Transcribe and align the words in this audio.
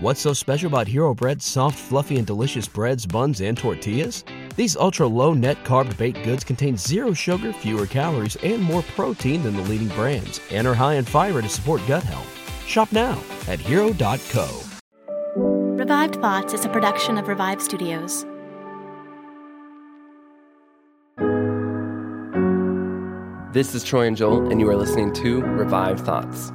What's 0.00 0.20
so 0.20 0.32
special 0.32 0.68
about 0.68 0.86
Hero 0.86 1.12
Bread's 1.12 1.44
soft, 1.44 1.76
fluffy, 1.76 2.18
and 2.18 2.26
delicious 2.26 2.68
breads, 2.68 3.04
buns, 3.04 3.40
and 3.40 3.58
tortillas? 3.58 4.22
These 4.54 4.76
ultra 4.76 5.08
low 5.08 5.34
net 5.34 5.64
carb 5.64 5.96
baked 5.96 6.22
goods 6.22 6.44
contain 6.44 6.76
zero 6.76 7.12
sugar, 7.12 7.52
fewer 7.52 7.84
calories, 7.84 8.36
and 8.36 8.62
more 8.62 8.82
protein 8.94 9.42
than 9.42 9.56
the 9.56 9.62
leading 9.62 9.88
brands, 9.88 10.40
and 10.52 10.68
are 10.68 10.74
high 10.74 10.94
in 10.94 11.04
fiber 11.04 11.42
to 11.42 11.48
support 11.48 11.82
gut 11.88 12.04
health. 12.04 12.28
Shop 12.64 12.92
now 12.92 13.20
at 13.48 13.58
hero.co. 13.58 14.62
Revived 15.34 16.14
Thoughts 16.20 16.54
is 16.54 16.64
a 16.64 16.68
production 16.68 17.18
of 17.18 17.26
Revive 17.26 17.60
Studios. 17.60 18.24
This 23.52 23.74
is 23.74 23.82
Troy 23.82 24.06
and 24.06 24.16
Joel, 24.16 24.48
and 24.48 24.60
you 24.60 24.70
are 24.70 24.76
listening 24.76 25.12
to 25.14 25.40
Revive 25.42 25.98
Thoughts. 25.98 26.52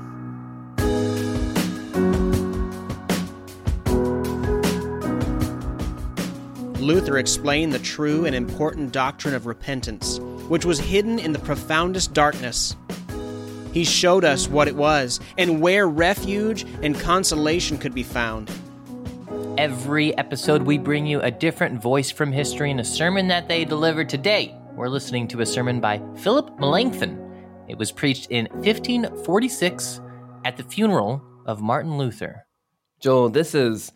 Luther 6.83 7.17
explained 7.17 7.73
the 7.73 7.79
true 7.79 8.25
and 8.25 8.35
important 8.35 8.91
doctrine 8.91 9.33
of 9.33 9.45
repentance, 9.45 10.19
which 10.49 10.65
was 10.65 10.79
hidden 10.79 11.17
in 11.17 11.31
the 11.31 11.39
profoundest 11.39 12.13
darkness. 12.13 12.75
He 13.71 13.85
showed 13.85 14.25
us 14.25 14.47
what 14.47 14.67
it 14.67 14.75
was 14.75 15.19
and 15.37 15.61
where 15.61 15.87
refuge 15.87 16.65
and 16.83 16.99
consolation 16.99 17.77
could 17.77 17.95
be 17.95 18.03
found. 18.03 18.51
Every 19.57 20.15
episode, 20.17 20.63
we 20.63 20.77
bring 20.77 21.05
you 21.05 21.21
a 21.21 21.31
different 21.31 21.81
voice 21.81 22.11
from 22.11 22.31
history 22.31 22.69
and 22.69 22.79
a 22.79 22.85
sermon 22.85 23.29
that 23.29 23.47
they 23.47 23.65
delivered 23.65 24.09
today. 24.09 24.53
We're 24.73 24.89
listening 24.89 25.27
to 25.29 25.41
a 25.41 25.45
sermon 25.45 25.79
by 25.79 26.01
Philip 26.17 26.59
Melanchthon. 26.59 27.19
It 27.67 27.77
was 27.77 27.91
preached 27.91 28.29
in 28.29 28.45
1546 28.47 30.01
at 30.43 30.57
the 30.57 30.63
funeral 30.63 31.23
of 31.45 31.61
Martin 31.61 31.97
Luther. 31.97 32.45
Joel, 32.99 33.29
this 33.29 33.55
is 33.55 33.91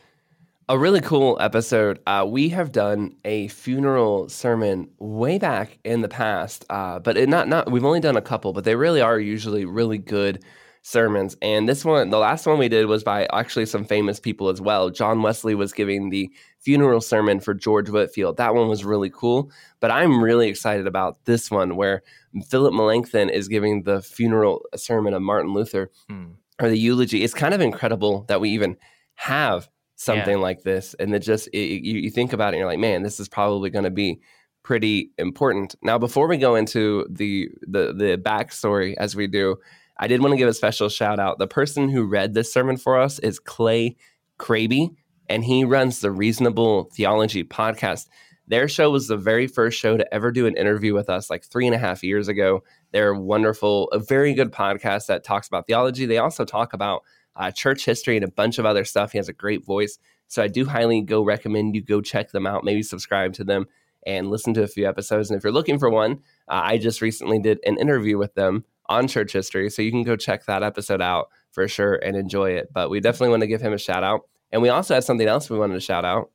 a 0.69 0.77
really 0.77 0.99
cool 0.99 1.37
episode. 1.39 1.99
Uh, 2.05 2.25
we 2.27 2.49
have 2.49 2.71
done 2.71 3.15
a 3.23 3.47
funeral 3.47 4.27
sermon 4.27 4.89
way 4.99 5.37
back 5.37 5.79
in 5.85 6.01
the 6.01 6.09
past, 6.09 6.65
uh, 6.69 6.99
but 6.99 7.17
it 7.17 7.29
not 7.29 7.47
not 7.47 7.71
we've 7.71 7.85
only 7.85 8.01
done 8.01 8.17
a 8.17 8.21
couple, 8.21 8.51
but 8.51 8.65
they 8.65 8.75
really 8.75 9.01
are 9.01 9.19
usually 9.19 9.63
really 9.63 9.97
good 9.97 10.43
sermons. 10.81 11.35
And 11.41 11.67
this 11.67 11.83
one, 11.83 12.09
the 12.09 12.17
last 12.17 12.45
one 12.45 12.57
we 12.57 12.69
did 12.69 12.85
was 12.85 13.03
by 13.03 13.27
actually 13.33 13.65
some 13.65 13.85
famous 13.85 14.19
people 14.19 14.49
as 14.49 14.61
well. 14.61 14.89
John 14.89 15.21
Wesley 15.21 15.55
was 15.55 15.73
giving 15.73 16.09
the 16.09 16.29
funeral 16.59 17.01
sermon 17.01 17.39
for 17.39 17.53
George 17.53 17.89
Whitefield. 17.89 18.37
That 18.37 18.55
one 18.55 18.69
was 18.69 18.85
really 18.85 19.09
cool. 19.09 19.51
But 19.79 19.91
I'm 19.91 20.23
really 20.23 20.47
excited 20.47 20.87
about 20.87 21.23
this 21.25 21.51
one 21.51 21.75
where 21.75 22.03
Philip 22.49 22.73
Melanchthon 22.73 23.29
is 23.29 23.49
giving 23.49 23.83
the 23.83 24.01
funeral 24.01 24.65
sermon 24.75 25.13
of 25.13 25.21
Martin 25.21 25.53
Luther 25.53 25.91
hmm. 26.09 26.31
or 26.61 26.69
the 26.69 26.79
eulogy. 26.79 27.23
It's 27.23 27.33
kind 27.33 27.53
of 27.53 27.61
incredible 27.61 28.23
that 28.29 28.39
we 28.39 28.49
even 28.51 28.77
have 29.15 29.67
something 29.97 30.37
yeah. 30.37 30.41
like 30.41 30.63
this. 30.63 30.93
And 30.99 31.13
it 31.13 31.19
just, 31.19 31.47
it, 31.49 31.83
you, 31.83 31.99
you 31.99 32.09
think 32.09 32.31
about 32.31 32.53
it 32.53 32.55
and 32.55 32.59
you're 32.59 32.67
like, 32.67 32.79
man, 32.79 33.03
this 33.03 33.19
is 33.19 33.27
probably 33.27 33.69
going 33.69 33.83
to 33.83 33.91
be 33.91 34.21
pretty 34.63 35.11
important. 35.17 35.75
Now, 35.81 35.97
before 35.97 36.27
we 36.27 36.37
go 36.37 36.55
into 36.55 37.05
the, 37.09 37.49
the, 37.61 37.93
the 37.93 38.17
backstory 38.17 38.95
as 38.97 39.15
we 39.15 39.27
do, 39.27 39.57
I 39.97 40.07
did 40.07 40.21
want 40.21 40.33
to 40.33 40.37
give 40.37 40.47
a 40.47 40.53
special 40.53 40.89
shout 40.89 41.19
out. 41.19 41.39
The 41.39 41.47
person 41.47 41.89
who 41.89 42.05
read 42.05 42.33
this 42.33 42.53
sermon 42.53 42.77
for 42.77 42.99
us 42.99 43.17
is 43.19 43.39
Clay 43.39 43.95
Kraby, 44.37 44.91
and 45.27 45.43
he 45.43 45.65
runs 45.65 45.99
the 45.99 46.11
Reasonable 46.11 46.91
Theology 46.93 47.43
podcast. 47.43 48.07
Their 48.47 48.67
show 48.67 48.91
was 48.91 49.07
the 49.07 49.17
very 49.17 49.47
first 49.47 49.79
show 49.79 49.97
to 49.97 50.13
ever 50.13 50.31
do 50.31 50.45
an 50.45 50.55
interview 50.55 50.93
with 50.93 51.09
us 51.09 51.29
like 51.29 51.43
three 51.43 51.65
and 51.65 51.75
a 51.75 51.79
half 51.79 52.03
years 52.03 52.27
ago. 52.27 52.63
They're 52.91 53.15
wonderful, 53.15 53.89
a 53.89 53.99
very 53.99 54.33
good 54.35 54.51
podcast 54.51 55.07
that 55.07 55.23
talks 55.23 55.47
about 55.47 55.65
theology. 55.65 56.05
They 56.05 56.19
also 56.19 56.45
talk 56.45 56.73
about 56.73 57.01
uh, 57.37 57.51
church 57.51 57.85
history 57.85 58.15
and 58.15 58.25
a 58.25 58.31
bunch 58.31 58.57
of 58.57 58.65
other 58.65 58.83
stuff. 58.83 59.11
He 59.11 59.17
has 59.17 59.29
a 59.29 59.33
great 59.33 59.65
voice. 59.65 59.97
So 60.27 60.43
I 60.43 60.47
do 60.47 60.65
highly 60.65 61.01
go 61.01 61.23
recommend 61.23 61.75
you 61.75 61.81
go 61.81 62.01
check 62.01 62.31
them 62.31 62.45
out, 62.45 62.63
maybe 62.63 62.83
subscribe 62.83 63.33
to 63.33 63.43
them 63.43 63.67
and 64.05 64.29
listen 64.29 64.53
to 64.55 64.63
a 64.63 64.67
few 64.67 64.87
episodes. 64.87 65.29
And 65.29 65.37
if 65.37 65.43
you're 65.43 65.53
looking 65.53 65.79
for 65.79 65.89
one, 65.89 66.19
uh, 66.47 66.61
I 66.63 66.77
just 66.77 67.01
recently 67.01 67.39
did 67.39 67.59
an 67.65 67.77
interview 67.77 68.17
with 68.17 68.33
them 68.33 68.65
on 68.87 69.07
church 69.07 69.33
history. 69.33 69.69
So 69.69 69.81
you 69.81 69.91
can 69.91 70.03
go 70.03 70.15
check 70.15 70.45
that 70.45 70.63
episode 70.63 71.01
out 71.01 71.29
for 71.51 71.67
sure 71.67 71.95
and 71.95 72.15
enjoy 72.15 72.51
it. 72.51 72.71
But 72.73 72.89
we 72.89 72.99
definitely 72.99 73.29
want 73.29 73.41
to 73.41 73.47
give 73.47 73.61
him 73.61 73.73
a 73.73 73.77
shout 73.77 74.03
out. 74.03 74.21
And 74.51 74.61
we 74.61 74.69
also 74.69 74.93
had 74.93 75.03
something 75.03 75.27
else 75.27 75.49
we 75.49 75.59
wanted 75.59 75.75
to 75.75 75.81
shout 75.81 76.05
out 76.05 76.31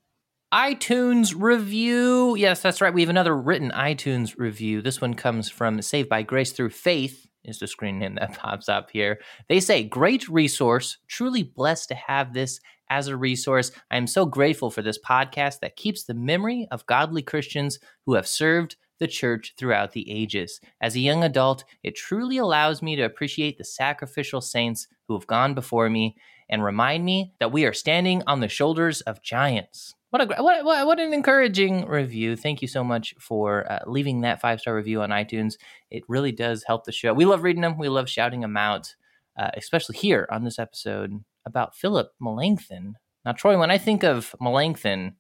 iTunes 0.53 1.35
review. 1.35 2.37
Yes, 2.37 2.61
that's 2.61 2.83
right. 2.83 2.93
We 2.93 3.01
have 3.01 3.09
another 3.09 3.35
written 3.35 3.71
iTunes 3.71 4.37
review. 4.37 4.83
This 4.83 5.01
one 5.01 5.15
comes 5.15 5.49
from 5.49 5.81
Saved 5.81 6.11
by 6.11 6.21
Grace 6.23 6.53
Through 6.53 6.71
Faith, 6.71 7.27
is 7.45 7.59
the 7.59 7.67
screen 7.67 7.99
name 7.99 8.17
that 8.17 8.35
pops 8.39 8.69
up 8.69 8.91
here. 8.91 9.21
They 9.49 9.61
say, 9.61 9.83
Great 9.85 10.29
resource. 10.29 10.99
Truly 11.09 11.43
blessed 11.43 11.89
to 11.89 11.95
have 11.95 12.35
this 12.35 12.61
as 12.91 13.09
a 13.09 13.17
resource. 13.17 13.73
I 13.91 13.97
am 13.97 14.07
so 14.07 14.27
grateful 14.27 14.71
for 14.71 14.83
this 14.83 14.99
podcast 14.99 15.61
that 15.61 15.77
keeps 15.77 16.05
the 16.05 16.15
memory 16.15 16.69
of 16.71 16.87
godly 16.87 17.23
Christians 17.23 17.79
who 18.05 18.15
have 18.15 18.27
served 18.27 18.77
the 18.99 19.09
church 19.09 19.55
throughout 19.59 19.93
the 19.93 20.09
ages. 20.11 20.61
As 20.81 20.95
a 20.95 21.01
young 21.01 21.25
adult, 21.25 21.65
it 21.83 21.97
truly 21.97 22.37
allows 22.37 22.83
me 22.83 22.95
to 22.97 23.03
appreciate 23.03 23.59
the 23.59 23.65
sacrificial 23.65 24.41
saints 24.41 24.87
who 25.09 25.15
have 25.15 25.27
gone 25.27 25.55
before 25.55 25.91
me 25.91 26.17
and 26.49 26.63
remind 26.63 27.05
me 27.05 27.33
that 27.41 27.51
we 27.51 27.65
are 27.65 27.73
standing 27.73 28.23
on 28.27 28.41
the 28.41 28.49
shoulders 28.49 29.01
of 29.01 29.23
giants. 29.23 29.95
What 30.13 30.21
a 30.21 30.43
what, 30.43 30.63
what, 30.63 30.87
what 30.87 31.01
an 31.01 31.15
encouraging 31.15 31.87
review! 31.87 32.37
Thank 32.37 32.61
you 32.61 32.69
so 32.69 32.85
much 32.85 33.15
for 33.19 33.65
uh, 33.73 33.79
leaving 33.87 34.21
that 34.21 34.43
five 34.43 34.61
star 34.61 34.77
review 34.77 35.01
on 35.01 35.09
iTunes. 35.09 35.55
It 35.91 36.03
really 36.07 36.33
does 36.33 36.65
help 36.65 36.85
the 36.85 36.93
show. 36.93 37.15
We 37.15 37.25
love 37.25 37.43
reading 37.43 37.63
them. 37.63 37.79
We 37.79 37.89
love 37.89 38.11
shouting 38.11 38.41
them 38.41 38.59
out, 38.59 38.95
uh, 39.39 39.53
especially 39.55 39.97
here 39.97 40.29
on 40.31 40.45
this 40.45 40.59
episode 40.59 41.25
about 41.47 41.75
Philip 41.75 42.11
Melanchthon. 42.21 42.97
Now, 43.25 43.33
Troy, 43.33 43.59
when 43.59 43.71
I 43.71 43.79
think 43.79 44.03
of 44.03 44.37
Melanchthon, 44.39 45.17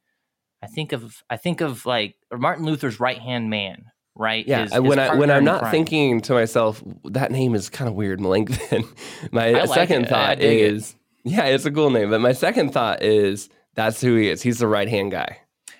I 0.62 0.66
think 0.66 0.92
of 0.92 1.22
I 1.30 1.38
think 1.38 1.62
of 1.62 1.86
like 1.86 2.16
Martin 2.30 2.66
Luther's 2.66 3.00
right 3.00 3.19
hand 3.19 3.48
man, 3.48 3.86
right? 4.14 4.47
Yeah. 4.47 4.64
His, 4.64 4.72
his 4.74 4.80
when 4.82 4.98
I 4.98 5.14
when 5.14 5.30
I'm 5.30 5.44
not 5.44 5.60
crime. 5.60 5.70
thinking 5.70 6.20
to 6.20 6.34
myself, 6.34 6.82
that 7.04 7.32
name 7.32 7.54
is 7.54 7.70
kind 7.70 7.88
of 7.88 7.94
weird, 7.94 8.20
Melanchthon. 8.20 8.84
my 9.32 9.53
like 9.53 9.70
second 9.70 10.03
it. 10.03 10.09
thought 10.10 10.42
is, 10.42 10.97
it. 11.24 11.32
yeah, 11.32 11.44
it's 11.47 11.64
a 11.64 11.70
cool 11.70 11.88
name. 11.88 12.10
But 12.10 12.20
my 12.20 12.32
second 12.32 12.74
thought 12.74 13.03
is 13.03 13.48
that's 13.75 14.00
who 14.00 14.16
he 14.16 14.28
is. 14.28 14.43
He's 14.43 14.59
the 14.59 14.69
right 14.69 14.88
hand 14.88 15.12
guy. 15.12 15.38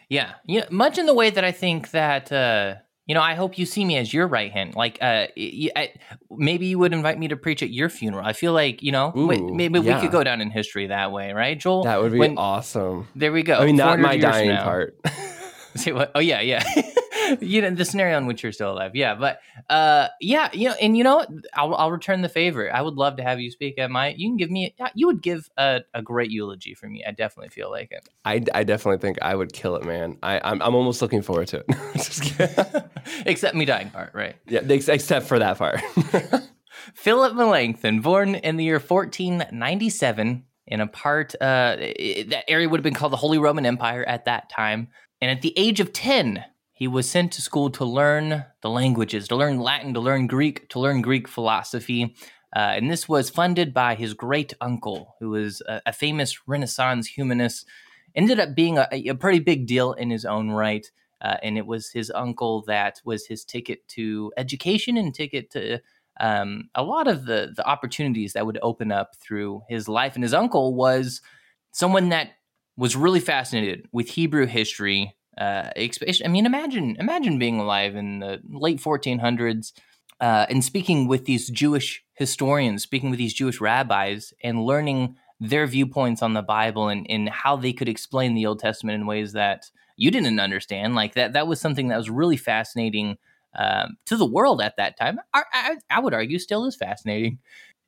Yeah, 0.09 0.33
yeah. 0.47 0.67
Much 0.71 0.99
in 0.99 1.07
the 1.07 1.15
way 1.15 1.31
that 1.31 1.45
I 1.45 1.53
think 1.53 1.91
that 1.93 2.31
uh, 2.31 2.77
you 3.07 3.15
know, 3.15 3.21
I 3.21 3.35
hope 3.35 3.59
you 3.59 3.67
see 3.67 3.85
me 3.85 3.97
as 3.97 4.15
your 4.15 4.29
right 4.29 4.53
hand. 4.53 4.77
Like, 4.77 4.99
uh, 5.01 5.27
I, 5.37 5.93
maybe 6.31 6.67
you 6.67 6.79
would 6.79 6.93
invite 6.93 7.19
me 7.19 7.29
to 7.29 7.37
preach 7.37 7.63
at 7.63 7.71
your 7.71 7.89
funeral. 7.89 8.25
I 8.25 8.33
feel 8.33 8.53
like, 8.53 8.83
you 8.83 8.93
know, 8.93 9.13
Ooh, 9.17 9.27
maybe 9.27 9.81
yeah. 9.81 9.97
we 9.97 10.01
could 10.01 10.13
go 10.13 10.23
down 10.23 10.41
in 10.41 10.51
history 10.51 10.87
that 10.87 11.11
way, 11.11 11.33
right, 11.33 11.59
Joel? 11.59 11.85
That 11.85 12.01
would 12.01 12.13
be 12.13 12.19
when, 12.19 12.39
awesome. 12.39 13.09
There 13.17 13.33
we 13.33 13.43
go. 13.43 13.59
I 13.59 13.67
mean, 13.67 13.77
not 13.77 13.99
my 13.99 14.19
dying 14.19 14.57
part. 14.57 14.99
Say 15.75 15.93
what? 15.93 16.13
Oh 16.15 16.21
yeah, 16.21 16.41
yeah. 16.43 16.63
you 17.41 17.63
know 17.63 17.71
the 17.71 17.85
scenario 17.85 18.19
in 18.19 18.27
which 18.27 18.43
you're 18.43 18.53
still 18.53 18.73
alive. 18.73 18.95
Yeah, 18.95 19.15
but 19.15 19.41
uh, 19.69 20.09
yeah, 20.21 20.51
you 20.53 20.69
know, 20.69 20.75
and 20.81 20.97
you 20.97 21.05
know, 21.05 21.25
I'll, 21.55 21.75
I'll 21.75 21.91
return 21.91 22.23
the 22.23 22.29
favor. 22.29 22.73
I 22.73 22.81
would 22.81 22.95
love 22.95 23.17
to 23.17 23.23
have 23.23 23.41
you 23.41 23.51
speak 23.51 23.79
at 23.79 23.91
my. 23.91 24.15
You 24.17 24.29
can 24.29 24.37
give 24.37 24.51
me. 24.51 24.75
You 24.95 25.07
would 25.07 25.23
give 25.23 25.49
a, 25.57 25.81
a 25.95 26.03
great 26.03 26.31
eulogy 26.31 26.75
for 26.75 26.89
me. 26.89 27.05
I 27.07 27.13
definitely 27.13 27.51
feel 27.51 27.71
like 27.71 27.91
it. 27.91 28.09
I, 28.25 28.43
I 28.55 28.65
definitely 28.65 28.99
think 28.99 29.19
I 29.23 29.35
would 29.35 29.53
kill 29.53 29.77
it, 29.77 29.85
man. 29.85 30.19
I 30.23 30.41
I'm, 30.43 30.63
I'm 30.63 30.75
almost 30.75 31.03
looking 31.03 31.23
forward 31.23 31.49
to 31.49 31.65
it. 31.67 32.83
except 33.27 33.55
me 33.55 33.65
dying 33.65 33.91
part, 33.91 34.15
right? 34.15 34.37
Yeah, 34.47 34.61
except 34.61 35.27
for 35.27 35.39
that 35.39 35.59
part. 35.59 35.81
Philip 36.95 37.35
Melanchthon, 37.35 38.01
born 38.01 38.35
in 38.35 38.57
the 38.57 38.65
year 38.65 38.79
1497 38.79 40.45
in 40.67 40.81
a 40.81 40.87
part 40.87 41.35
uh, 41.41 41.77
that 41.77 42.45
area 42.49 42.69
would 42.69 42.79
have 42.79 42.85
been 42.85 42.95
called 42.95 43.13
the 43.13 43.17
Holy 43.17 43.39
Roman 43.39 43.67
Empire 43.67 44.05
at 44.05 44.25
that 44.25 44.49
time. 44.49 44.89
And 45.21 45.31
at 45.31 45.43
the 45.43 45.53
age 45.57 45.81
of 45.81 45.93
10, 45.93 46.45
he 46.83 46.89
was 46.89 47.09
sent 47.09 47.31
to 47.31 47.41
school 47.41 47.71
to 47.71 47.85
learn 47.85 48.45
the 48.61 48.69
languages, 48.69 49.29
to 49.29 49.37
learn 49.37 49.61
Latin, 49.61 49.95
to 49.95 50.01
learn 50.01 50.27
Greek, 50.27 50.69
to 50.69 50.81
learn 50.81 51.01
Greek 51.01 51.29
philosophy. 51.29 52.17
Uh, 52.57 52.75
and 52.75 52.91
this 52.91 53.09
was 53.09 53.31
funded 53.31 53.73
by 53.73 53.95
his 53.95 54.15
great 54.15 54.53
uncle, 54.61 55.15
who 55.21 55.31
was 55.31 55.63
a, 55.69 55.81
a 55.87 55.93
famous 55.93 56.41
Renaissance 56.49 57.07
humanist. 57.07 57.69
Ended 58.17 58.41
up 58.41 58.57
being 58.57 58.79
a, 58.79 58.89
a, 58.91 59.15
pretty 59.15 59.39
big 59.39 59.69
deal 59.69 59.93
in 59.93 60.11
his 60.11 60.25
own 60.25 60.51
right. 60.51 60.85
Uh, 61.21 61.37
and 61.41 61.57
it 61.57 61.67
was 61.67 61.93
his 61.93 62.11
uncle 62.17 62.65
that 62.67 63.01
was 63.05 63.27
his 63.27 63.45
ticket 63.45 63.87
to 63.91 64.33
education 64.37 64.97
and 64.97 65.15
ticket 65.15 65.53
to 65.53 65.79
um, 66.19 66.69
a 66.75 66.83
lot 66.83 67.07
of 67.07 67.27
the 67.27 67.53
the 67.57 67.65
opportunities 67.65 68.33
that 68.33 68.45
would 68.45 68.59
open 68.61 68.91
up 68.91 69.15
through 69.21 69.63
his 69.69 69.89
life. 69.89 70.17
And 70.17 70.25
his 70.25 70.35
uncle 70.35 70.75
was 70.75 71.21
someone 71.71 72.09
that 72.09 72.31
was 72.77 72.97
really 72.97 73.21
fascinated 73.21 73.87
with 73.93 74.09
Hebrew 74.09 74.47
history, 74.47 75.15
uh, 75.39 75.71
I 75.77 76.29
mean, 76.29 76.47
imagine 76.47 76.97
imagine 76.99 77.39
being 77.39 77.59
alive 77.59 77.97
in 77.97 78.21
the 78.21 78.41
late 78.51 78.81
1400s 78.81 79.73
uh, 80.21 80.47
and 80.49 80.65
speaking 80.65 81.09
with 81.09 81.25
these 81.25 81.49
Jewish 81.49 82.05
historians, 82.15 82.83
speaking 82.83 83.11
with 83.11 83.19
these 83.19 83.35
Jewish 83.35 83.61
rabbis, 83.61 84.33
and 84.43 84.65
learning 84.65 85.17
their 85.41 85.67
viewpoints 85.67 86.23
on 86.23 86.35
the 86.35 86.43
Bible 86.43 86.89
and, 86.89 87.05
and 87.11 87.29
how 87.29 87.57
they 87.57 87.73
could 87.73 87.89
explain 87.89 88.35
the 88.35 88.47
Old 88.47 88.61
Testament 88.61 88.95
in 88.95 89.07
ways 89.07 89.33
that 89.33 89.71
you 89.97 90.13
didn't 90.13 90.39
understand. 90.39 90.95
Like 90.95 91.15
that, 91.15 91.33
that 91.33 91.49
was 91.49 91.61
something 91.61 91.89
that 91.89 91.97
was 91.97 92.09
really 92.09 92.37
fascinating 92.37 93.19
um, 93.57 93.97
to 94.07 94.17
the 94.17 94.25
world 94.25 94.63
at 94.63 94.77
that 94.77 94.97
time. 94.97 95.19
I, 95.35 95.43
I, 95.53 95.77
I 95.91 96.01
would 96.01 96.15
argue 96.15 96.39
still 96.39 96.65
is 96.67 96.77
fascinating. 96.77 97.39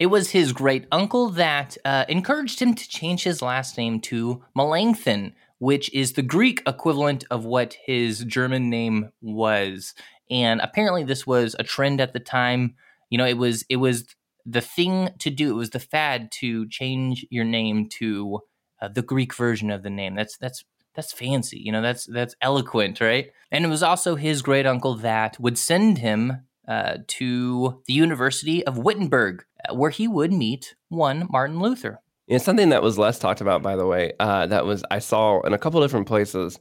It 0.01 0.07
was 0.07 0.31
his 0.31 0.53
great 0.53 0.87
uncle 0.91 1.29
that 1.31 1.77
uh, 1.85 2.05
encouraged 2.09 2.61
him 2.61 2.75
to 2.75 2.89
change 2.89 3.23
his 3.23 3.41
last 3.41 3.79
name 3.79 4.01
to 4.01 4.43
Melanchthon, 4.57 5.35
which 5.59 5.93
is 5.95 6.13
the 6.13 6.23
Greek 6.23 6.63
equivalent 6.67 7.25
of 7.31 7.45
what 7.45 7.77
his 7.87 8.25
German 8.25 8.71
name 8.71 9.11
was. 9.21 9.95
And 10.31 10.61
apparently, 10.61 11.05
this 11.05 11.27
was 11.27 11.55
a 11.59 11.65
trend 11.65 12.01
at 12.01 12.13
the 12.13 12.21
time. 12.21 12.75
You 13.11 13.19
know, 13.19 13.27
it 13.27 13.39
was 13.39 13.65
it 13.69 13.77
was 13.77 14.05
the 14.47 14.61
thing 14.61 15.11
to 15.19 15.31
do. 15.31 15.51
It 15.51 15.55
was 15.59 15.71
the 15.71 15.81
fad 15.81 16.31
to 16.41 16.69
change 16.69 17.27
your 17.31 17.45
name 17.45 17.89
to 18.01 18.41
uh, 18.81 18.89
the 18.89 19.03
Greek 19.03 19.35
version 19.35 19.71
of 19.71 19.83
the 19.83 19.91
name. 19.91 20.15
That's 20.15 20.37
that's 20.37 20.65
that's 20.95 21.13
fancy. 21.13 21.59
You 21.59 21.73
know, 21.73 21.83
that's 21.83 22.07
that's 22.07 22.37
eloquent, 22.41 23.01
right? 23.01 23.31
And 23.51 23.65
it 23.65 23.69
was 23.69 23.83
also 23.83 24.17
his 24.17 24.43
great 24.43 24.67
uncle 24.67 24.95
that 24.97 25.39
would 25.41 25.59
send 25.59 25.99
him 25.99 26.45
uh, 26.67 26.99
to 27.07 27.83
the 27.87 27.93
University 27.93 28.65
of 28.65 28.79
Wittenberg, 28.79 29.45
uh, 29.69 29.75
where 29.75 29.91
he 29.91 30.09
would 30.09 30.33
meet 30.33 30.75
one 30.89 31.27
Martin 31.31 31.61
Luther. 31.61 32.01
Yeah, 32.27 32.39
something 32.39 32.71
that 32.71 32.83
was 32.83 32.99
less 32.99 33.19
talked 33.19 33.43
about, 33.43 33.63
by 33.63 33.77
the 33.77 33.87
way, 33.87 34.13
uh, 34.19 34.47
that 34.47 34.65
was 34.65 34.83
I 34.91 34.99
saw 34.99 35.41
in 35.43 35.53
a 35.53 35.59
couple 35.59 35.81
different 35.83 36.07
places 36.07 36.59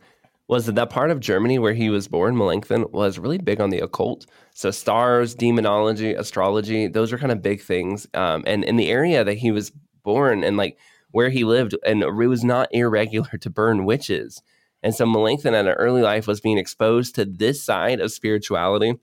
was 0.50 0.66
that 0.66 0.76
that 0.76 0.90
part 0.90 1.10
of 1.10 1.22
Germany 1.22 1.58
where 1.58 1.74
he 1.74 1.90
was 1.90 2.10
born, 2.10 2.36
Melanchthon, 2.38 2.86
was 2.92 3.18
really 3.18 3.38
big 3.38 3.62
on 3.62 3.70
the 3.70 3.80
occult. 3.80 4.26
So 4.54 4.72
stars, 4.72 5.34
demonology, 5.34 6.14
astrology, 6.14 6.88
those 6.88 7.14
were 7.14 7.18
kind 7.18 7.32
of 7.32 7.42
big 7.42 7.62
things. 7.62 8.08
Um, 8.14 8.44
and 8.46 8.66
in 8.66 8.76
the 8.76 8.92
area 8.92 9.24
that 9.24 9.38
he 9.38 9.52
was 9.52 9.72
born 10.04 10.44
and 10.44 10.58
like 10.58 10.78
where 11.12 11.30
he 11.30 11.46
lived, 11.46 11.76
and 11.86 12.04
it 12.04 12.12
was 12.12 12.44
not 12.44 12.68
irregular 12.72 13.38
to 13.40 13.50
burn 13.50 13.86
witches. 13.86 14.42
And 14.82 14.94
so 14.94 15.06
Melanchthon 15.06 15.54
at 15.54 15.66
an 15.66 15.74
early 15.74 16.02
life 16.02 16.28
was 16.28 16.42
being 16.42 16.58
exposed 16.58 17.16
to 17.16 17.24
this 17.24 17.64
side 17.64 18.02
of 18.02 18.12
spirituality 18.12 18.96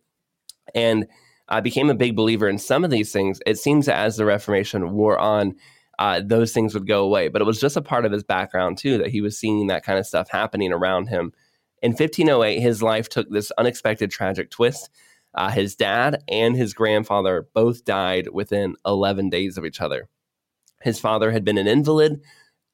and 0.75 1.07
uh, 1.49 1.63
became 1.63 1.89
a 1.89 1.95
big 1.95 2.15
believer 2.15 2.49
in 2.49 2.59
some 2.59 2.85
of 2.85 2.91
these 2.91 3.13
things. 3.13 3.41
It 3.47 3.59
seems 3.59 3.89
as 3.89 4.17
the 4.17 4.27
Reformation 4.27 4.93
wore 4.93 5.19
on, 5.19 5.55
uh, 6.01 6.23
those 6.25 6.53
things 6.53 6.73
would 6.73 6.87
go 6.87 7.05
away. 7.05 7.29
But 7.29 7.43
it 7.43 7.45
was 7.45 7.61
just 7.61 7.77
a 7.77 7.83
part 7.83 8.07
of 8.07 8.11
his 8.11 8.25
background, 8.25 8.79
too, 8.79 8.99
that 8.99 9.09
he 9.09 9.21
was 9.21 9.39
seeing 9.39 9.67
that 9.67 9.85
kind 9.85 9.99
of 9.99 10.07
stuff 10.07 10.31
happening 10.31 10.73
around 10.73 11.09
him. 11.09 11.33
In 11.83 11.93
1508, 11.93 12.59
his 12.59 12.83
life 12.83 13.09
took 13.09 13.31
this 13.31 13.53
unexpected 13.59 14.11
tragic 14.11 14.51
twist. 14.51 14.89
Uh, 15.35 15.51
his 15.51 15.77
dad 15.77 16.25
and 16.27 16.57
his 16.57 16.73
grandfather 16.73 17.47
both 17.55 17.85
died 17.85 18.29
within 18.33 18.77
11 18.87 19.29
days 19.29 19.59
of 19.59 19.65
each 19.67 19.81
other. 19.81 20.09
His 20.83 20.99
father 20.99 21.31
had 21.31 21.45
been 21.45 21.59
an 21.59 21.69
invalid 21.69 22.23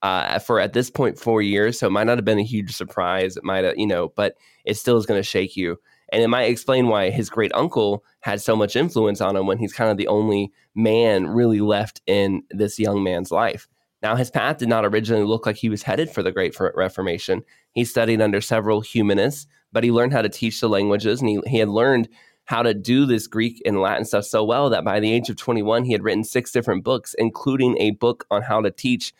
uh, 0.03 0.39
for 0.39 0.61
at 0.61 0.73
this 0.73 0.89
point 0.89 1.19
four 1.19 1.43
years, 1.43 1.81
so 1.81 1.89
it 1.89 1.91
might 1.91 2.07
not 2.07 2.19
have 2.19 2.25
been 2.25 2.39
a 2.39 2.45
huge 2.45 2.77
surprise. 2.77 3.37
It 3.37 3.43
might 3.45 3.65
have, 3.65 3.77
you 3.77 3.89
know, 3.89 4.13
but 4.15 4.37
it 4.65 4.75
still 4.75 4.97
is 4.97 5.07
going 5.07 5.19
to 5.19 5.29
shake 5.29 5.57
you. 5.57 5.79
And 6.13 6.23
it 6.23 6.29
might 6.29 6.45
explain 6.45 6.89
why 6.89 7.11
his 7.11 7.31
great 7.31 7.53
uncle 7.55 8.05
had 8.21 8.41
so 8.41 8.55
much 8.55 8.77
influence 8.77 9.21
on 9.21 9.37
him 9.37 9.47
when 9.47 9.59
he's 9.59 9.73
kind 9.73 9.91
of 9.91 9.97
the 9.97 10.09
only 10.09 10.53
man 10.75 11.27
really 11.27 11.61
left 11.61 12.01
in 12.07 12.43
this 12.51 12.79
young 12.79 13.03
man's 13.03 13.31
life. 13.31 13.69
Now, 14.03 14.15
his 14.15 14.31
path 14.31 14.59
did 14.59 14.69
not 14.69 14.85
originally 14.85 15.25
look 15.25 15.47
like 15.47 15.57
he 15.57 15.69
was 15.69 15.83
headed 15.83 16.11
for 16.11 16.23
the 16.23 16.31
Great 16.31 16.55
Reformation. 16.61 17.43
He 17.73 17.85
studied 17.85 18.21
under 18.21 18.41
several 18.41 18.81
humanists, 18.81 19.47
but 19.73 19.85
he 19.85 19.91
learned 19.91 20.13
how 20.13 20.23
to 20.23 20.29
teach 20.29 20.61
the 20.61 20.69
languages 20.69 21.21
and 21.21 21.29
he, 21.29 21.41
he 21.47 21.59
had 21.59 21.69
learned 21.69 22.09
how 22.47 22.63
to 22.63 22.73
do 22.73 23.07
this 23.07 23.27
Greek 23.27 23.61
and 23.67 23.81
Latin 23.81 24.05
stuff 24.05 24.25
so 24.25 24.45
well 24.45 24.71
that 24.71 24.85
by 24.85 25.01
the 25.01 25.13
age 25.13 25.29
of 25.29 25.37
21, 25.37 25.85
he 25.85 25.93
had 25.93 26.05
written 26.05 26.23
six 26.23 26.53
different 26.53 26.85
books, 26.85 27.15
including 27.19 27.77
a 27.79 27.91
book 27.93 28.25
on 28.31 28.43
how 28.43 28.61
to 28.61 28.71
teach 28.71 29.13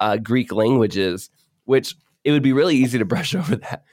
uh, 0.00 0.16
Greek 0.16 0.52
languages, 0.52 1.30
which 1.64 1.94
it 2.24 2.32
would 2.32 2.42
be 2.42 2.52
really 2.52 2.76
easy 2.76 2.98
to 2.98 3.04
brush 3.04 3.34
over 3.36 3.56
that. 3.56 3.84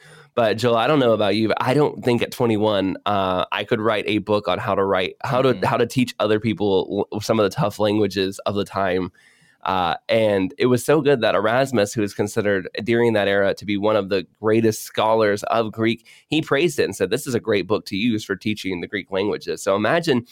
But 0.41 0.57
Joel, 0.57 0.75
I 0.75 0.87
don't 0.87 0.97
know 0.97 1.13
about 1.13 1.35
you, 1.35 1.49
but 1.49 1.57
I 1.61 1.75
don't 1.75 2.03
think 2.03 2.23
at 2.23 2.31
21 2.31 2.97
uh, 3.05 3.45
I 3.51 3.63
could 3.63 3.79
write 3.79 4.05
a 4.07 4.17
book 4.17 4.47
on 4.47 4.57
how 4.57 4.73
to 4.73 4.83
write, 4.83 5.15
how 5.23 5.39
to 5.43 5.53
mm-hmm. 5.53 5.63
how 5.63 5.77
to 5.77 5.85
teach 5.85 6.15
other 6.19 6.39
people 6.39 7.07
some 7.21 7.39
of 7.39 7.43
the 7.43 7.55
tough 7.55 7.77
languages 7.77 8.39
of 8.47 8.55
the 8.55 8.65
time. 8.65 9.11
Uh, 9.65 9.97
and 10.09 10.51
it 10.57 10.65
was 10.65 10.83
so 10.83 10.99
good 10.99 11.21
that 11.21 11.35
Erasmus, 11.35 11.93
who 11.93 12.01
is 12.01 12.15
considered 12.15 12.67
during 12.83 13.13
that 13.13 13.27
era 13.27 13.53
to 13.53 13.65
be 13.65 13.77
one 13.77 13.95
of 13.95 14.09
the 14.09 14.25
greatest 14.39 14.81
scholars 14.81 15.43
of 15.43 15.71
Greek, 15.71 16.07
he 16.25 16.41
praised 16.41 16.79
it 16.79 16.85
and 16.85 16.95
said, 16.95 17.11
"This 17.11 17.27
is 17.27 17.35
a 17.35 17.39
great 17.39 17.67
book 17.67 17.85
to 17.85 17.95
use 17.95 18.25
for 18.25 18.35
teaching 18.35 18.81
the 18.81 18.87
Greek 18.87 19.11
languages." 19.11 19.61
So 19.61 19.75
imagine 19.75 20.25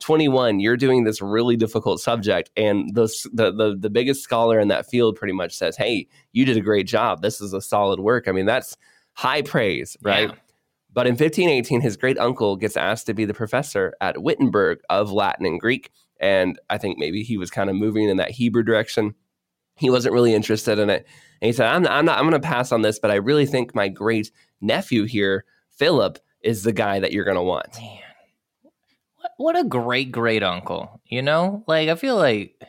21, 0.00 0.58
you're 0.58 0.76
doing 0.76 1.04
this 1.04 1.22
really 1.22 1.56
difficult 1.56 2.00
subject, 2.00 2.50
and 2.56 2.92
the, 2.96 3.06
the, 3.32 3.52
the 3.52 3.76
the 3.78 3.90
biggest 3.90 4.24
scholar 4.24 4.58
in 4.58 4.66
that 4.66 4.90
field 4.90 5.14
pretty 5.14 5.34
much 5.34 5.54
says, 5.54 5.76
"Hey, 5.76 6.08
you 6.32 6.44
did 6.44 6.56
a 6.56 6.60
great 6.60 6.88
job. 6.88 7.22
This 7.22 7.40
is 7.40 7.52
a 7.52 7.60
solid 7.60 8.00
work." 8.00 8.26
I 8.26 8.32
mean, 8.32 8.46
that's 8.46 8.76
high 9.14 9.42
praise, 9.42 9.96
right? 10.02 10.28
Yeah. 10.28 10.34
But 10.92 11.06
in 11.06 11.12
1518, 11.12 11.80
his 11.80 11.96
great 11.96 12.18
uncle 12.18 12.56
gets 12.56 12.76
asked 12.76 13.06
to 13.06 13.14
be 13.14 13.24
the 13.24 13.34
professor 13.34 13.94
at 14.00 14.22
Wittenberg 14.22 14.80
of 14.90 15.10
Latin 15.10 15.46
and 15.46 15.58
Greek. 15.58 15.90
And 16.20 16.58
I 16.68 16.78
think 16.78 16.98
maybe 16.98 17.22
he 17.22 17.38
was 17.38 17.50
kind 17.50 17.70
of 17.70 17.76
moving 17.76 18.08
in 18.08 18.18
that 18.18 18.30
Hebrew 18.30 18.62
direction. 18.62 19.14
He 19.76 19.88
wasn't 19.88 20.14
really 20.14 20.34
interested 20.34 20.78
in 20.78 20.90
it. 20.90 21.06
And 21.40 21.46
he 21.46 21.52
said, 21.52 21.66
I'm, 21.66 21.86
I'm 21.86 22.04
not, 22.04 22.18
I'm 22.18 22.28
going 22.28 22.40
to 22.40 22.46
pass 22.46 22.72
on 22.72 22.82
this, 22.82 22.98
but 22.98 23.10
I 23.10 23.16
really 23.16 23.46
think 23.46 23.74
my 23.74 23.88
great 23.88 24.30
nephew 24.60 25.04
here, 25.04 25.44
Philip, 25.70 26.18
is 26.42 26.62
the 26.62 26.72
guy 26.72 27.00
that 27.00 27.12
you're 27.12 27.24
going 27.24 27.36
to 27.36 27.42
want. 27.42 27.74
Man, 27.80 27.98
what, 29.16 29.32
what 29.38 29.58
a 29.58 29.64
great 29.64 30.12
great 30.12 30.42
uncle. 30.42 31.00
You 31.06 31.22
know, 31.22 31.64
like 31.66 31.88
I 31.88 31.94
feel 31.94 32.16
like 32.16 32.62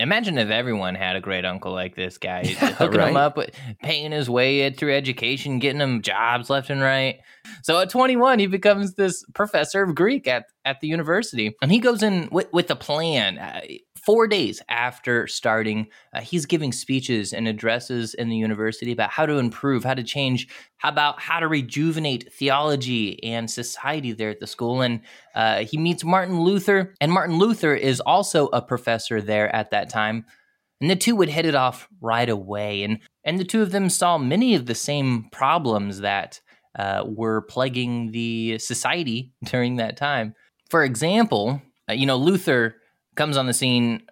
Imagine 0.00 0.36
if 0.38 0.50
everyone 0.50 0.94
had 0.94 1.16
a 1.16 1.20
great 1.20 1.44
uncle 1.44 1.72
like 1.72 1.94
this 1.94 2.18
guy, 2.18 2.42
yeah, 2.44 2.72
hooking 2.72 2.98
right? 2.98 3.10
him 3.10 3.16
up, 3.16 3.36
with, 3.36 3.50
paying 3.82 4.12
his 4.12 4.28
way 4.28 4.68
through 4.70 4.94
education, 4.94 5.58
getting 5.58 5.80
him 5.80 6.02
jobs 6.02 6.50
left 6.50 6.70
and 6.70 6.80
right. 6.80 7.20
So 7.62 7.78
at 7.78 7.90
21, 7.90 8.38
he 8.38 8.46
becomes 8.46 8.94
this 8.94 9.24
professor 9.34 9.82
of 9.82 9.94
Greek 9.94 10.26
at, 10.26 10.46
at 10.64 10.80
the 10.80 10.88
university, 10.88 11.54
and 11.62 11.70
he 11.70 11.78
goes 11.78 12.02
in 12.02 12.28
with, 12.32 12.52
with 12.52 12.70
a 12.70 12.76
plan. 12.76 13.38
Uh, 13.38 13.60
Four 14.04 14.26
days 14.26 14.60
after 14.68 15.28
starting, 15.28 15.86
uh, 16.12 16.22
he's 16.22 16.44
giving 16.44 16.72
speeches 16.72 17.32
and 17.32 17.46
addresses 17.46 18.14
in 18.14 18.28
the 18.28 18.36
university 18.36 18.90
about 18.90 19.10
how 19.10 19.26
to 19.26 19.38
improve, 19.38 19.84
how 19.84 19.94
to 19.94 20.02
change, 20.02 20.48
how 20.78 20.88
about 20.88 21.20
how 21.20 21.38
to 21.38 21.46
rejuvenate 21.46 22.32
theology 22.32 23.22
and 23.22 23.48
society 23.48 24.10
there 24.10 24.30
at 24.30 24.40
the 24.40 24.48
school. 24.48 24.82
And 24.82 25.02
uh, 25.36 25.58
he 25.58 25.78
meets 25.78 26.02
Martin 26.02 26.40
Luther, 26.40 26.94
and 27.00 27.12
Martin 27.12 27.38
Luther 27.38 27.76
is 27.76 28.00
also 28.00 28.48
a 28.48 28.60
professor 28.60 29.20
there 29.20 29.54
at 29.54 29.70
that 29.70 29.88
time. 29.88 30.26
And 30.80 30.90
the 30.90 30.96
two 30.96 31.14
would 31.14 31.28
hit 31.28 31.46
it 31.46 31.54
off 31.54 31.86
right 32.00 32.28
away. 32.28 32.82
And, 32.82 32.98
and 33.22 33.38
the 33.38 33.44
two 33.44 33.62
of 33.62 33.70
them 33.70 33.88
saw 33.88 34.18
many 34.18 34.56
of 34.56 34.66
the 34.66 34.74
same 34.74 35.28
problems 35.30 36.00
that 36.00 36.40
uh, 36.76 37.04
were 37.06 37.42
plaguing 37.42 38.10
the 38.10 38.58
society 38.58 39.30
during 39.44 39.76
that 39.76 39.96
time. 39.96 40.34
For 40.70 40.82
example, 40.82 41.62
uh, 41.88 41.92
you 41.92 42.06
know, 42.06 42.16
Luther 42.16 42.81
comes 43.16 43.36
on 43.36 43.46
the 43.46 43.54
scene 43.54 44.02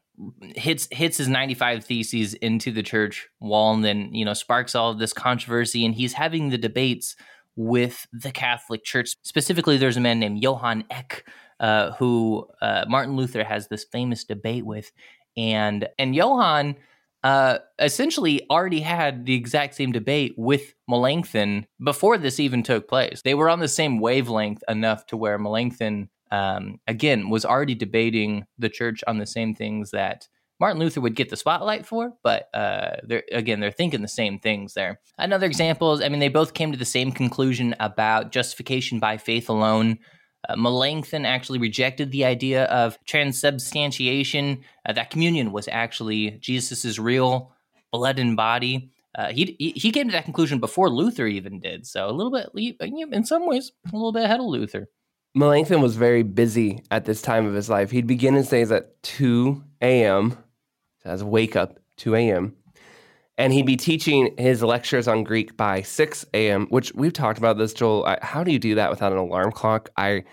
hits 0.41 0.87
hits 0.91 1.17
his 1.17 1.29
95 1.29 1.85
theses 1.85 2.35
into 2.35 2.71
the 2.71 2.83
church 2.83 3.29
wall 3.41 3.73
and 3.73 3.85
then 3.85 4.13
you 4.13 4.25
know 4.25 4.35
sparks 4.35 4.75
all 4.75 4.91
of 4.91 4.99
this 4.99 5.13
controversy 5.13 5.85
and 5.85 5.95
he's 5.95 6.13
having 6.13 6.51
the 6.51 6.59
debates 6.59 7.17
with 7.57 8.07
the 8.13 8.31
catholic 8.31 8.85
church. 8.85 9.17
Specifically 9.23 9.79
there's 9.79 9.97
a 9.97 10.01
man 10.01 10.19
named 10.19 10.43
johann 10.43 10.85
eck 10.91 11.25
uh, 11.59 11.93
who 11.93 12.47
uh, 12.61 12.85
martin 12.89 13.17
luther 13.17 13.45
has 13.45 13.69
this 13.69 13.85
famous 13.85 14.25
debate 14.25 14.67
with 14.67 14.93
and 15.37 15.89
and 15.99 16.15
johann 16.15 16.77
uh, 17.23 17.59
essentially 17.79 18.49
already 18.51 18.81
had 18.81 19.27
the 19.27 19.35
exact 19.35 19.75
same 19.75 19.93
debate 19.93 20.35
with 20.37 20.75
melanchthon 20.89 21.67
before 21.83 22.17
this 22.17 22.41
even 22.41 22.63
took 22.63 22.89
place. 22.89 23.21
They 23.23 23.35
were 23.35 23.51
on 23.51 23.61
the 23.61 23.69
same 23.69 24.01
wavelength 24.01 24.63
enough 24.69 25.05
to 25.07 25.17
where 25.17 25.39
melanchthon 25.39 26.09
um, 26.31 26.81
again, 26.87 27.31
was 27.31 27.45
already 27.45 27.75
debating 27.75 28.47
the 28.59 28.69
church 28.69 29.03
on 29.07 29.19
the 29.19 29.27
same 29.27 29.55
things 29.55 29.91
that 29.91 30.29
Martin 30.61 30.79
Luther 30.79 31.01
would 31.01 31.17
get 31.17 31.31
the 31.31 31.37
spotlight 31.37 31.87
for, 31.87 32.13
but 32.23 32.49
uh, 32.55 32.97
they're, 33.03 33.25
again, 33.33 33.61
they're 33.61 33.71
thinking 33.71 34.03
the 34.03 34.09
same 34.09 34.39
things 34.39 34.75
there. 34.75 35.01
Another 35.17 35.47
example 35.47 35.95
is, 35.95 36.03
I 36.03 36.11
mean, 36.11 36.21
they 36.21 36.29
both 36.29 36.53
came 36.53 36.71
to 36.71 36.79
the 36.79 36.85
same 36.85 37.13
conclusion 37.13 37.75
about 37.81 38.31
justification 38.31 39.01
by 39.01 39.17
faith 39.17 39.49
alone. 39.49 39.99
Uh, 40.47 40.57
Melanchthon 40.57 41.25
actually 41.25 41.59
rejected 41.59 42.11
the 42.11 42.27
idea 42.27 42.65
of 42.65 42.99
transubstantiation, 43.07 44.63
uh, 44.87 44.93
that 44.93 45.11
communion 45.11 45.51
was 45.51 45.67
actually 45.69 46.33
Jesus' 46.41 46.99
real 46.99 47.53
blood 47.91 48.19
and 48.19 48.37
body. 48.37 48.93
Uh, 49.15 49.33
he, 49.33 49.57
he 49.59 49.91
came 49.91 50.09
to 50.09 50.13
that 50.13 50.25
conclusion 50.25 50.61
before 50.61 50.91
Luther 50.91 51.27
even 51.27 51.59
did. 51.59 51.87
So 51.87 52.09
a 52.09 52.13
little 52.13 52.31
bit, 52.31 52.51
in 52.55 53.25
some 53.25 53.47
ways, 53.47 53.73
a 53.91 53.97
little 53.97 54.13
bit 54.13 54.25
ahead 54.25 54.41
of 54.41 54.47
Luther. 54.47 54.89
Melanchthon 55.35 55.81
was 55.81 55.97
very 55.97 56.23
busy 56.23 56.83
at 56.91 57.05
this 57.05 57.23
time 57.23 57.47
of 57.47 57.55
his 57.55 57.71
life. 57.71 57.91
He'd 57.91 58.07
begin 58.07 58.35
his 58.35 58.49
days 58.49 58.73
at 58.73 59.01
2 59.03 59.63
a.m., 59.81 60.37
as 61.05 61.23
wake 61.23 61.57
up, 61.57 61.79
2 61.99 62.15
a.m., 62.17 62.57
and 63.39 63.53
he'd 63.53 63.65
be 63.65 63.77
teaching 63.77 64.35
his 64.37 64.63
lectures 64.63 65.09
on 65.09 65.25
Greek 65.25 65.57
by 65.57 65.83
6 65.83 66.27
a.m., 66.35 66.67
which 66.69 66.93
we've 66.95 67.13
talked 67.13 67.39
about 67.39 67.57
this, 67.57 67.73
Joel. 67.73 68.05
I, 68.05 68.19
how 68.21 68.45
do 68.45 68.53
you 68.53 68.59
do 68.59 68.75
that 68.75 68.91
without 68.91 69.13
an 69.13 69.19
alarm 69.19 69.53
clock? 69.53 69.89
I, 69.97 70.25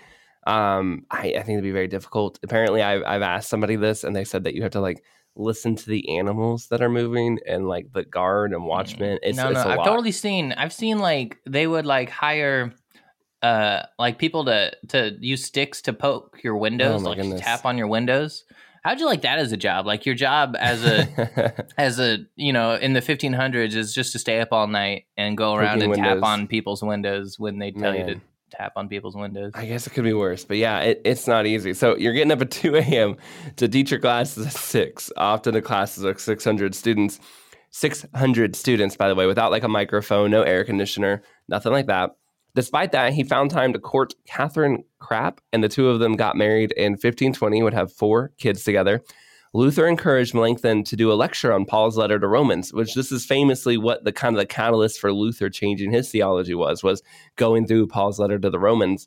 um, 0.46 1.06
I, 1.10 1.28
I 1.28 1.42
think 1.42 1.50
it'd 1.50 1.62
be 1.62 1.70
very 1.70 1.88
difficult. 1.88 2.38
Apparently, 2.42 2.82
I've, 2.82 3.02
I've 3.04 3.22
asked 3.22 3.48
somebody 3.48 3.76
this, 3.76 4.04
and 4.04 4.14
they 4.14 4.24
said 4.24 4.44
that 4.44 4.54
you 4.54 4.62
have 4.62 4.72
to 4.72 4.80
like 4.80 5.02
listen 5.36 5.76
to 5.76 5.86
the 5.88 6.18
animals 6.18 6.66
that 6.68 6.82
are 6.82 6.90
moving 6.90 7.38
and 7.46 7.66
like 7.66 7.92
the 7.92 8.04
guard 8.04 8.52
and 8.52 8.62
mm. 8.62 8.68
watchmen. 8.68 9.18
It's, 9.22 9.38
no, 9.38 9.50
it's 9.50 9.64
no, 9.64 9.70
I've 9.70 9.78
lot. 9.78 9.84
totally 9.86 10.12
seen. 10.12 10.52
I've 10.52 10.72
seen 10.72 10.98
like 10.98 11.38
they 11.46 11.66
would 11.66 11.86
like 11.86 12.10
hire 12.10 12.74
uh 13.42 13.82
like 13.98 14.18
people 14.18 14.44
to 14.46 14.72
to 14.88 15.16
use 15.20 15.44
sticks 15.44 15.82
to 15.82 15.92
poke 15.92 16.40
your 16.42 16.56
windows, 16.56 17.02
oh 17.02 17.08
like 17.10 17.18
goodness. 17.18 17.40
tap 17.40 17.64
on 17.64 17.78
your 17.78 17.86
windows. 17.86 18.44
How'd 18.84 19.00
you 19.00 19.06
like 19.06 19.22
that 19.22 19.38
as 19.38 19.52
a 19.52 19.56
job? 19.56 19.86
Like 19.86 20.06
your 20.06 20.14
job 20.14 20.56
as 20.58 20.84
a 20.84 21.66
as 21.78 21.98
a 21.98 22.18
you 22.36 22.52
know 22.52 22.74
in 22.74 22.92
the 22.94 23.00
1500s 23.00 23.74
is 23.74 23.92
just 23.94 24.12
to 24.12 24.18
stay 24.18 24.40
up 24.40 24.48
all 24.52 24.66
night 24.66 25.04
and 25.16 25.36
go 25.36 25.54
around 25.54 25.78
Cooking 25.80 25.82
and 25.94 26.02
windows. 26.02 26.20
tap 26.20 26.22
on 26.22 26.46
people's 26.46 26.82
windows 26.82 27.38
when 27.38 27.58
they 27.58 27.70
tell 27.70 27.94
you 27.94 28.06
to 28.06 28.20
tap 28.50 28.72
on 28.76 28.88
people's 28.88 29.14
windows. 29.14 29.52
I 29.54 29.66
guess 29.66 29.86
it 29.86 29.90
could 29.90 30.04
be 30.04 30.14
worse, 30.14 30.44
but 30.44 30.56
yeah, 30.56 30.80
it, 30.80 31.02
it's 31.04 31.26
not 31.26 31.46
easy. 31.46 31.74
So 31.74 31.96
you're 31.96 32.14
getting 32.14 32.32
up 32.32 32.40
at 32.40 32.50
2 32.62 32.76
a.m. 32.76 33.16
to 33.56 33.68
teach 33.68 33.90
your 33.90 34.00
classes 34.00 34.46
at 34.46 34.52
6. 34.52 35.12
Often 35.16 35.54
the 35.54 35.62
classes 35.62 36.04
are 36.04 36.16
600 36.16 36.74
students. 36.74 37.20
600 37.70 38.56
students, 38.56 38.96
by 38.96 39.08
the 39.08 39.14
way, 39.14 39.26
without 39.26 39.50
like 39.50 39.64
a 39.64 39.68
microphone, 39.68 40.30
no 40.30 40.42
air 40.42 40.64
conditioner, 40.64 41.22
nothing 41.48 41.72
like 41.72 41.86
that. 41.86 42.16
Despite 42.58 42.90
that, 42.90 43.12
he 43.12 43.22
found 43.22 43.52
time 43.52 43.72
to 43.72 43.78
court 43.78 44.14
Catherine 44.26 44.82
Krapp, 45.00 45.38
and 45.52 45.62
the 45.62 45.68
two 45.68 45.88
of 45.90 46.00
them 46.00 46.16
got 46.16 46.34
married 46.34 46.72
in 46.72 46.94
1520, 46.94 47.62
would 47.62 47.72
have 47.72 47.92
four 47.92 48.32
kids 48.36 48.64
together. 48.64 49.00
Luther 49.54 49.86
encouraged 49.86 50.34
Melanchthon 50.34 50.82
to 50.82 50.96
do 50.96 51.12
a 51.12 51.14
lecture 51.14 51.52
on 51.52 51.66
Paul's 51.66 51.96
letter 51.96 52.18
to 52.18 52.26
Romans, 52.26 52.72
which 52.72 52.94
this 52.94 53.12
is 53.12 53.24
famously 53.24 53.78
what 53.78 54.02
the 54.02 54.10
kind 54.10 54.34
of 54.34 54.40
the 54.40 54.44
catalyst 54.44 54.98
for 54.98 55.12
Luther 55.12 55.48
changing 55.48 55.92
his 55.92 56.10
theology 56.10 56.52
was, 56.52 56.82
was 56.82 57.00
going 57.36 57.64
through 57.64 57.86
Paul's 57.86 58.18
letter 58.18 58.40
to 58.40 58.50
the 58.50 58.58
Romans. 58.58 59.06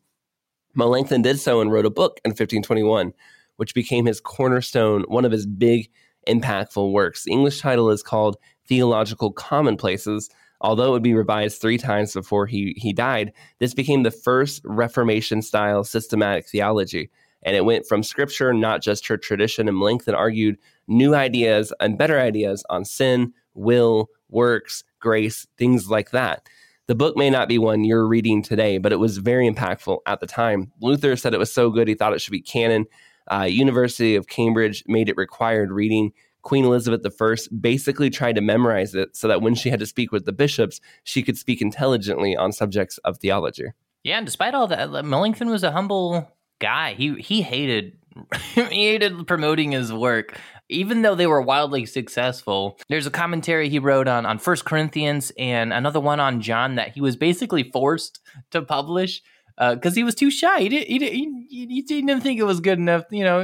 Melanchthon 0.74 1.22
did 1.22 1.38
so 1.38 1.60
and 1.60 1.74
wrote 1.74 1.86
a 1.86 1.89
book 1.89 2.22
in 2.24 2.29
1521, 2.29 3.12
which 3.58 3.75
became 3.75 4.05
his 4.05 4.22
cornerstone, 4.22 5.03
one 5.10 5.25
of 5.25 5.34
his 5.34 5.46
big, 5.46 5.89
impactful 6.25 6.93
works. 6.93 7.25
The 7.25 7.34
English 7.34 7.60
title 7.60 7.89
is 7.89 8.01
called 8.01 8.38
Theological 8.70 9.34
Commonplaces. 9.34 10.29
Although 10.62 10.89
it 10.89 10.91
would 10.91 11.03
be 11.03 11.15
revised 11.15 11.60
three 11.60 11.77
times 11.77 12.13
before 12.13 12.46
he, 12.46 12.74
he 12.77 12.94
died, 12.94 13.34
this 13.60 13.74
became 13.74 14.03
the 14.03 14.12
first 14.12 14.62
Reformation 14.63 15.41
style 15.41 15.84
systematic 15.84 16.48
theology. 16.48 17.10
And 17.44 17.56
it 17.56 17.65
went 17.65 17.88
from 17.88 18.03
scripture, 18.03 18.53
not 18.53 18.84
just 18.84 19.03
church 19.03 19.24
tradition, 19.24 19.68
and 19.68 19.77
Melanchthon 19.77 20.13
argued 20.13 20.58
new 20.88 21.15
ideas 21.15 21.74
and 21.80 21.98
better 21.98 22.20
ideas 22.20 22.63
on 22.70 22.86
sin, 22.86 23.34
will, 23.56 24.10
works, 24.30 24.84
grace, 25.00 25.48
things 25.58 25.89
like 25.89 26.12
that. 26.12 26.48
The 26.88 26.96
book 26.96 27.18
may 27.18 27.30
not 27.30 27.48
be 27.48 27.58
one 27.58 27.84
you're 27.84 28.08
reading 28.08 28.44
today, 28.44 28.77
but 28.77 28.91
it 28.91 29.00
was 29.00 29.18
very 29.18 29.50
impactful 29.50 30.00
at 30.06 30.20
the 30.20 30.27
time. 30.27 30.72
Luther 30.82 31.15
said 31.15 31.34
it 31.34 31.39
was 31.39 31.51
so 31.51 31.70
good 31.70 31.88
he 31.88 31.96
thought 31.96 32.13
it 32.13 32.22
should 32.22 32.32
be 32.32 32.41
canon. 32.41 32.86
Uh, 33.32 33.44
University 33.44 34.15
of 34.15 34.27
Cambridge 34.27 34.84
made 34.88 35.10
it 35.10 35.18
required 35.18 35.72
reading. 35.72 36.12
Queen 36.42 36.66
Elizabeth 36.66 37.06
I 37.06 37.36
basically 37.60 38.10
tried 38.10 38.36
to 38.36 38.42
memorize 38.42 38.96
it 38.96 39.16
so 39.16 39.28
that 39.28 39.42
when 39.42 39.56
she 39.56 39.70
had 39.70 39.80
to 39.80 39.86
speak 39.86 40.12
with 40.12 40.26
the 40.26 40.32
bishops, 40.32 40.82
she 41.04 41.22
could 41.24 41.38
speak 41.38 41.62
intelligently 41.62 42.36
on 42.36 42.52
subjects 42.52 42.98
of 43.00 43.18
theology. 43.18 43.68
Yeah, 44.04 44.18
and 44.18 44.26
despite 44.26 44.54
all 44.56 44.68
that, 44.68 44.90
uh, 44.94 45.04
Melanchthon 45.04 45.50
was 45.50 45.64
a 45.64 45.72
humble 45.72 46.32
guy. 46.60 46.94
He 46.94 47.16
he 47.22 47.42
hated 47.44 47.98
he 48.56 48.62
hated 48.90 49.28
promoting 49.28 49.72
his 49.72 49.94
work, 49.94 50.38
even 50.70 51.02
though 51.04 51.16
they 51.16 51.28
were 51.28 51.42
wildly 51.42 51.86
successful. 51.86 52.80
There's 52.90 53.06
a 53.06 53.12
commentary 53.12 53.70
he 53.70 53.80
wrote 53.80 54.08
on 54.08 54.26
on 54.26 54.40
First 54.40 54.66
Corinthians 54.66 55.32
and 55.38 55.72
another 55.72 56.00
one 56.00 56.20
on 56.20 56.42
John 56.42 56.76
that 56.76 56.90
he 56.94 57.02
was 57.02 57.16
basically 57.16 57.70
forced 57.72 58.20
to 58.50 58.64
publish 58.64 59.22
uh, 59.60 59.76
because 59.76 59.96
he 59.96 60.04
was 60.04 60.16
too 60.16 60.32
shy. 60.32 60.62
He 60.62 60.70
didn't 60.70 60.88
he, 60.88 60.98
didn't- 61.00 61.48
he, 61.50 61.68
he 61.68 61.82
didn't 61.84 62.22
think 62.22 62.40
it 62.40 62.44
was 62.44 62.60
good 62.60 62.80
enough. 62.80 63.04
You 63.12 63.24
know, 63.24 63.42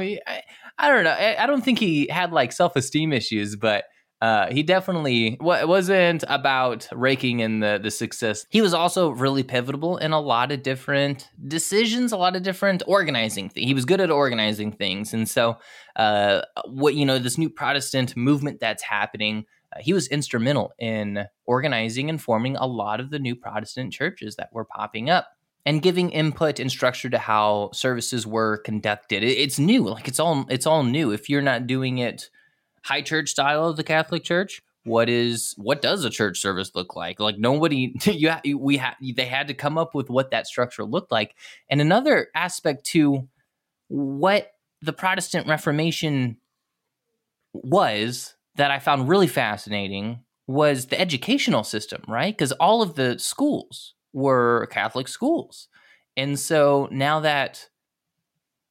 I 0.78 0.88
don't 0.88 1.04
know. 1.04 1.10
I, 1.10 1.46
don't 1.46 1.64
think 1.64 1.78
he 1.78 2.06
had 2.08 2.32
like 2.32 2.52
self 2.52 2.76
esteem 2.76 3.12
issues, 3.12 3.56
but. 3.56 3.84
Uh, 4.20 4.50
he 4.50 4.64
definitely 4.64 5.36
wa- 5.40 5.64
wasn't 5.64 6.24
about 6.26 6.88
raking 6.90 7.38
in 7.38 7.60
the 7.60 7.78
the 7.80 7.88
success. 7.88 8.46
He 8.50 8.60
was 8.60 8.74
also 8.74 9.10
really 9.10 9.44
pivotal 9.44 9.96
in 9.96 10.10
a 10.10 10.18
lot 10.18 10.50
of 10.50 10.64
different 10.64 11.28
decisions, 11.46 12.10
a 12.10 12.16
lot 12.16 12.34
of 12.34 12.42
different 12.42 12.82
organizing. 12.88 13.48
Th- 13.48 13.64
he 13.64 13.74
was 13.74 13.84
good 13.84 14.00
at 14.00 14.10
organizing 14.10 14.72
things, 14.72 15.14
and 15.14 15.28
so 15.28 15.58
uh, 15.94 16.42
what 16.66 16.96
you 16.96 17.06
know, 17.06 17.20
this 17.20 17.38
new 17.38 17.48
Protestant 17.48 18.16
movement 18.16 18.58
that's 18.58 18.82
happening. 18.82 19.44
Uh, 19.72 19.78
he 19.82 19.92
was 19.92 20.08
instrumental 20.08 20.72
in 20.80 21.24
organizing 21.46 22.10
and 22.10 22.20
forming 22.20 22.56
a 22.56 22.66
lot 22.66 22.98
of 22.98 23.10
the 23.10 23.20
new 23.20 23.36
Protestant 23.36 23.92
churches 23.92 24.34
that 24.34 24.48
were 24.52 24.64
popping 24.64 25.10
up 25.10 25.28
and 25.68 25.82
giving 25.82 26.08
input 26.10 26.58
and 26.58 26.70
structure 26.70 27.10
to 27.10 27.18
how 27.18 27.68
services 27.74 28.26
were 28.26 28.56
conducted. 28.58 29.22
It- 29.22 29.38
it's 29.38 29.58
new, 29.58 29.82
like 29.88 30.08
it's 30.08 30.18
all 30.18 30.46
it's 30.48 30.66
all 30.66 30.82
new. 30.82 31.12
If 31.12 31.28
you're 31.28 31.42
not 31.42 31.66
doing 31.66 31.98
it 31.98 32.30
high 32.84 33.02
church 33.02 33.28
style 33.28 33.68
of 33.68 33.76
the 33.76 33.84
Catholic 33.84 34.24
Church, 34.24 34.62
what 34.84 35.08
is 35.10 35.54
what 35.58 35.82
does 35.82 36.04
a 36.04 36.10
church 36.10 36.38
service 36.40 36.70
look 36.74 36.96
like? 36.96 37.20
Like 37.20 37.36
nobody, 37.38 37.92
you 38.04 38.30
ha- 38.30 38.40
we 38.56 38.78
had 38.78 38.94
they 39.14 39.26
had 39.26 39.48
to 39.48 39.54
come 39.54 39.76
up 39.76 39.94
with 39.94 40.08
what 40.08 40.30
that 40.30 40.46
structure 40.46 40.84
looked 40.84 41.12
like. 41.12 41.34
And 41.68 41.80
another 41.82 42.28
aspect 42.34 42.84
to 42.92 43.28
what 43.88 44.52
the 44.80 44.92
Protestant 44.94 45.46
Reformation 45.46 46.38
was 47.52 48.34
that 48.56 48.70
I 48.70 48.78
found 48.78 49.08
really 49.08 49.26
fascinating 49.26 50.20
was 50.46 50.86
the 50.86 50.98
educational 51.00 51.64
system, 51.64 52.02
right? 52.08 52.34
Because 52.36 52.52
all 52.52 52.80
of 52.80 52.94
the 52.94 53.18
schools 53.18 53.94
were 54.12 54.68
Catholic 54.70 55.08
schools. 55.08 55.68
And 56.16 56.38
so 56.38 56.88
now 56.90 57.20
that 57.20 57.68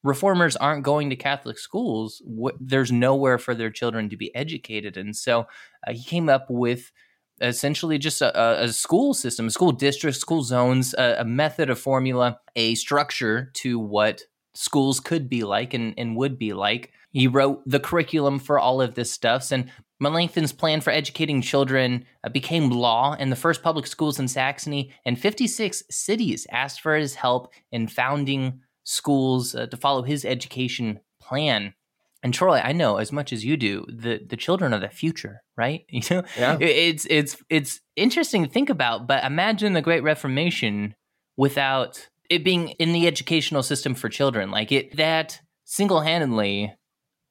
reformers 0.02 0.56
aren't 0.56 0.84
going 0.84 1.10
to 1.10 1.16
Catholic 1.16 1.58
schools, 1.58 2.22
wh- 2.26 2.56
there's 2.60 2.92
nowhere 2.92 3.38
for 3.38 3.54
their 3.54 3.70
children 3.70 4.08
to 4.10 4.16
be 4.16 4.34
educated. 4.34 4.96
And 4.96 5.16
so 5.16 5.46
uh, 5.86 5.92
he 5.92 6.04
came 6.04 6.28
up 6.28 6.46
with 6.48 6.92
essentially 7.40 7.98
just 7.98 8.20
a, 8.20 8.62
a- 8.64 8.68
school 8.72 9.14
system, 9.14 9.46
a 9.46 9.50
school 9.50 9.72
district, 9.72 10.16
school 10.16 10.42
zones, 10.42 10.94
a, 10.94 11.16
a 11.20 11.24
method, 11.24 11.70
a 11.70 11.76
formula, 11.76 12.38
a 12.56 12.74
structure 12.74 13.50
to 13.54 13.78
what 13.78 14.22
schools 14.54 15.00
could 15.00 15.28
be 15.28 15.44
like 15.44 15.74
and, 15.74 15.94
and 15.96 16.16
would 16.16 16.38
be 16.38 16.52
like. 16.52 16.92
He 17.10 17.26
wrote 17.26 17.62
the 17.66 17.80
curriculum 17.80 18.38
for 18.38 18.58
all 18.58 18.80
of 18.80 18.94
this 18.94 19.10
stuff. 19.10 19.50
And 19.50 19.70
Melanchthon's 20.00 20.52
plan 20.52 20.80
for 20.80 20.90
educating 20.90 21.42
children 21.42 22.04
uh, 22.22 22.28
became 22.28 22.70
law, 22.70 23.16
and 23.18 23.32
the 23.32 23.36
first 23.36 23.62
public 23.62 23.86
schools 23.86 24.18
in 24.18 24.28
Saxony 24.28 24.92
and 25.04 25.18
56 25.18 25.82
cities 25.90 26.46
asked 26.52 26.80
for 26.80 26.94
his 26.94 27.16
help 27.16 27.52
in 27.72 27.88
founding 27.88 28.60
schools 28.84 29.54
uh, 29.54 29.66
to 29.66 29.76
follow 29.76 30.02
his 30.02 30.24
education 30.24 31.00
plan. 31.20 31.74
And 32.22 32.34
Troy, 32.34 32.58
I 32.58 32.72
know 32.72 32.96
as 32.96 33.12
much 33.12 33.32
as 33.32 33.44
you 33.44 33.56
do, 33.56 33.86
the 33.88 34.20
the 34.26 34.36
children 34.36 34.74
are 34.74 34.80
the 34.80 34.88
future, 34.88 35.42
right? 35.56 35.84
You 35.90 36.02
know, 36.10 36.22
Yeah. 36.36 36.58
It's 36.60 37.06
it's 37.08 37.36
it's 37.48 37.80
interesting 37.96 38.44
to 38.44 38.50
think 38.50 38.70
about. 38.70 39.06
But 39.06 39.24
imagine 39.24 39.72
the 39.72 39.82
Great 39.82 40.02
Reformation 40.02 40.94
without 41.36 42.08
it 42.28 42.44
being 42.44 42.70
in 42.70 42.92
the 42.92 43.06
educational 43.06 43.62
system 43.62 43.94
for 43.94 44.08
children, 44.08 44.50
like 44.50 44.72
it 44.72 44.96
that 44.96 45.40
single 45.64 46.00
handedly 46.00 46.74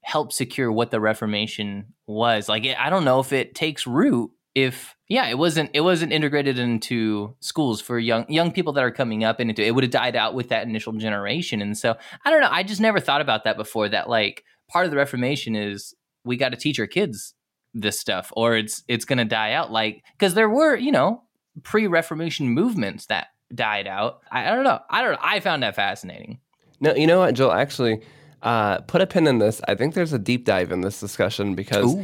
helped 0.08 0.32
secure 0.32 0.72
what 0.72 0.90
the 0.90 0.98
Reformation 0.98 1.92
was. 2.06 2.48
Like 2.48 2.66
I 2.78 2.88
don't 2.88 3.04
know 3.04 3.20
if 3.20 3.30
it 3.30 3.54
takes 3.54 3.86
root 3.86 4.30
if 4.54 4.96
yeah 5.06 5.26
it 5.28 5.36
wasn't 5.36 5.70
it 5.74 5.82
wasn't 5.82 6.14
integrated 6.14 6.58
into 6.58 7.36
schools 7.40 7.82
for 7.82 7.98
young 7.98 8.24
young 8.30 8.50
people 8.50 8.72
that 8.72 8.82
are 8.82 8.90
coming 8.90 9.22
up 9.22 9.38
and 9.38 9.50
into 9.50 9.62
it 9.62 9.74
would 9.74 9.84
have 9.84 9.90
died 9.90 10.16
out 10.16 10.32
with 10.32 10.48
that 10.48 10.66
initial 10.66 10.94
generation. 10.94 11.60
And 11.60 11.76
so 11.76 11.94
i 12.24 12.30
don't 12.30 12.40
know 12.40 12.48
i 12.50 12.62
just 12.62 12.80
never 12.80 13.00
thought 13.00 13.20
about 13.20 13.44
that 13.44 13.58
before 13.58 13.86
that 13.90 14.08
like 14.08 14.44
part 14.70 14.86
of 14.86 14.90
the 14.90 14.96
reformation 14.96 15.54
is 15.54 15.94
we 16.24 16.38
got 16.38 16.52
to 16.52 16.56
teach 16.56 16.80
our 16.80 16.86
kids 16.86 17.34
this 17.74 18.00
stuff 18.00 18.32
or 18.34 18.56
it's 18.56 18.82
it's 18.88 19.04
going 19.04 19.18
to 19.18 19.26
die 19.26 19.52
out. 19.52 19.70
Like 19.70 20.02
because 20.18 20.32
there 20.32 20.48
were 20.48 20.74
you 20.74 20.90
know 20.90 21.22
pre-reformation 21.64 22.48
movements 22.48 23.06
that 23.06 23.26
died 23.54 23.86
out. 23.86 24.20
I, 24.32 24.50
I 24.50 24.54
don't 24.54 24.64
know. 24.64 24.78
I 24.88 25.02
don't 25.02 25.12
know. 25.12 25.18
I 25.20 25.40
found 25.40 25.62
that 25.64 25.76
fascinating. 25.76 26.40
No, 26.80 26.94
you 26.94 27.06
know 27.06 27.18
what, 27.18 27.34
Joel? 27.34 27.52
Actually, 27.52 28.00
uh, 28.42 28.78
put 28.80 29.00
a 29.00 29.06
pin 29.06 29.26
in 29.26 29.38
this. 29.38 29.60
I 29.66 29.74
think 29.74 29.94
there's 29.94 30.12
a 30.12 30.18
deep 30.18 30.44
dive 30.44 30.72
in 30.72 30.80
this 30.80 31.00
discussion 31.00 31.54
because 31.54 31.96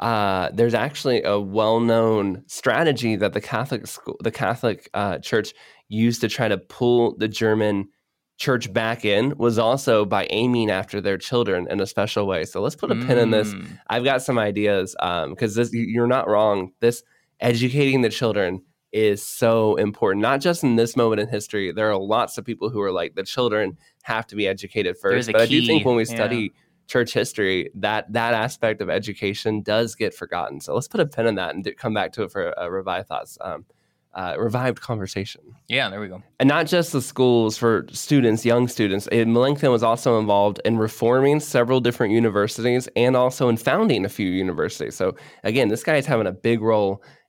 uh, 0.00 0.50
there's 0.52 0.74
actually 0.74 1.22
a 1.22 1.38
well-known 1.38 2.44
strategy 2.46 3.16
that 3.16 3.32
the 3.32 3.40
Catholic 3.40 3.86
school, 3.86 4.16
the 4.20 4.30
Catholic 4.30 4.88
uh, 4.94 5.18
Church 5.18 5.52
used 5.88 6.20
to 6.22 6.28
try 6.28 6.48
to 6.48 6.58
pull 6.58 7.16
the 7.18 7.28
German 7.28 7.88
church 8.38 8.72
back 8.72 9.04
in 9.04 9.36
was 9.36 9.58
also 9.58 10.06
by 10.06 10.26
aiming 10.30 10.70
after 10.70 11.00
their 11.00 11.18
children 11.18 11.66
in 11.68 11.78
a 11.78 11.86
special 11.86 12.26
way. 12.26 12.44
So 12.44 12.62
let's 12.62 12.74
put 12.74 12.90
a 12.90 12.94
pin 12.94 13.18
in 13.18 13.30
this. 13.30 13.52
Mm. 13.52 13.66
I've 13.88 14.04
got 14.04 14.22
some 14.22 14.38
ideas 14.38 14.96
because 14.98 15.54
this 15.54 15.70
you're 15.74 16.06
not 16.06 16.26
wrong. 16.26 16.72
This 16.80 17.02
educating 17.40 18.00
the 18.00 18.08
children 18.08 18.62
is 18.92 19.24
so 19.24 19.76
important, 19.76 20.22
not 20.22 20.40
just 20.40 20.64
in 20.64 20.76
this 20.76 20.96
moment 20.96 21.20
in 21.20 21.28
history. 21.28 21.72
There 21.72 21.90
are 21.90 21.96
lots 21.96 22.38
of 22.38 22.44
people 22.44 22.70
who 22.70 22.80
are 22.80 22.92
like 22.92 23.14
the 23.14 23.22
children 23.22 23.76
have 24.02 24.26
to 24.28 24.36
be 24.36 24.48
educated 24.48 24.96
first. 24.98 25.30
But 25.30 25.40
I 25.40 25.46
do 25.46 25.64
think 25.64 25.84
when 25.84 25.96
we 25.96 26.04
yeah. 26.04 26.14
study 26.14 26.52
church 26.86 27.12
history, 27.12 27.70
that 27.74 28.12
that 28.12 28.34
aspect 28.34 28.80
of 28.80 28.90
education 28.90 29.62
does 29.62 29.94
get 29.94 30.14
forgotten. 30.14 30.60
So 30.60 30.74
let's 30.74 30.88
put 30.88 31.00
a 31.00 31.06
pin 31.06 31.26
in 31.26 31.36
that 31.36 31.54
and 31.54 31.62
do, 31.62 31.72
come 31.72 31.94
back 31.94 32.12
to 32.12 32.24
it 32.24 32.32
for 32.32 32.52
a 32.56 32.70
revived 32.70 33.08
thoughts, 33.08 33.38
um, 33.40 33.64
uh, 34.12 34.34
revived 34.38 34.80
conversation 34.80 35.40
yeah 35.68 35.88
there 35.88 36.00
we 36.00 36.08
go 36.08 36.20
and 36.40 36.48
not 36.48 36.66
just 36.66 36.92
the 36.92 37.02
schools 37.02 37.56
for 37.56 37.86
students, 37.92 38.44
young 38.44 38.66
students. 38.66 39.06
Uh, 39.12 39.24
Melanchthon 39.26 39.70
was 39.70 39.82
also 39.82 40.18
involved 40.18 40.58
in 40.64 40.78
reforming 40.78 41.38
several 41.38 41.80
different 41.80 42.12
universities 42.12 42.88
and 42.96 43.14
also 43.14 43.48
in 43.48 43.56
founding 43.56 44.04
a 44.04 44.08
few 44.08 44.30
universities. 44.30 44.96
So 44.96 45.14
again, 45.44 45.68
this 45.68 45.84
guy 45.84 45.96
is 45.96 46.06
having 46.06 46.26
a 46.26 46.32
big 46.32 46.62
role 46.62 47.02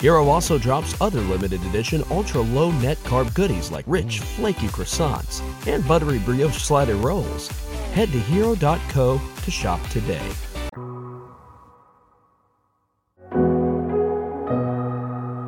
Hero 0.00 0.28
also 0.28 0.58
drops 0.58 0.98
other 1.00 1.20
limited 1.22 1.64
edition 1.64 2.02
ultra 2.10 2.40
low 2.40 2.70
net 2.70 2.98
carb 2.98 3.32
goodies 3.34 3.70
like 3.70 3.84
rich, 3.88 4.20
flaky 4.20 4.66
croissants 4.68 5.42
and 5.66 5.86
buttery 5.88 6.18
brioche 6.18 6.62
slider 6.62 6.96
rolls. 6.96 7.48
Head 7.92 8.12
to 8.12 8.18
hero.co 8.18 9.20
to 9.42 9.50
shop 9.50 9.80
today. 9.88 10.30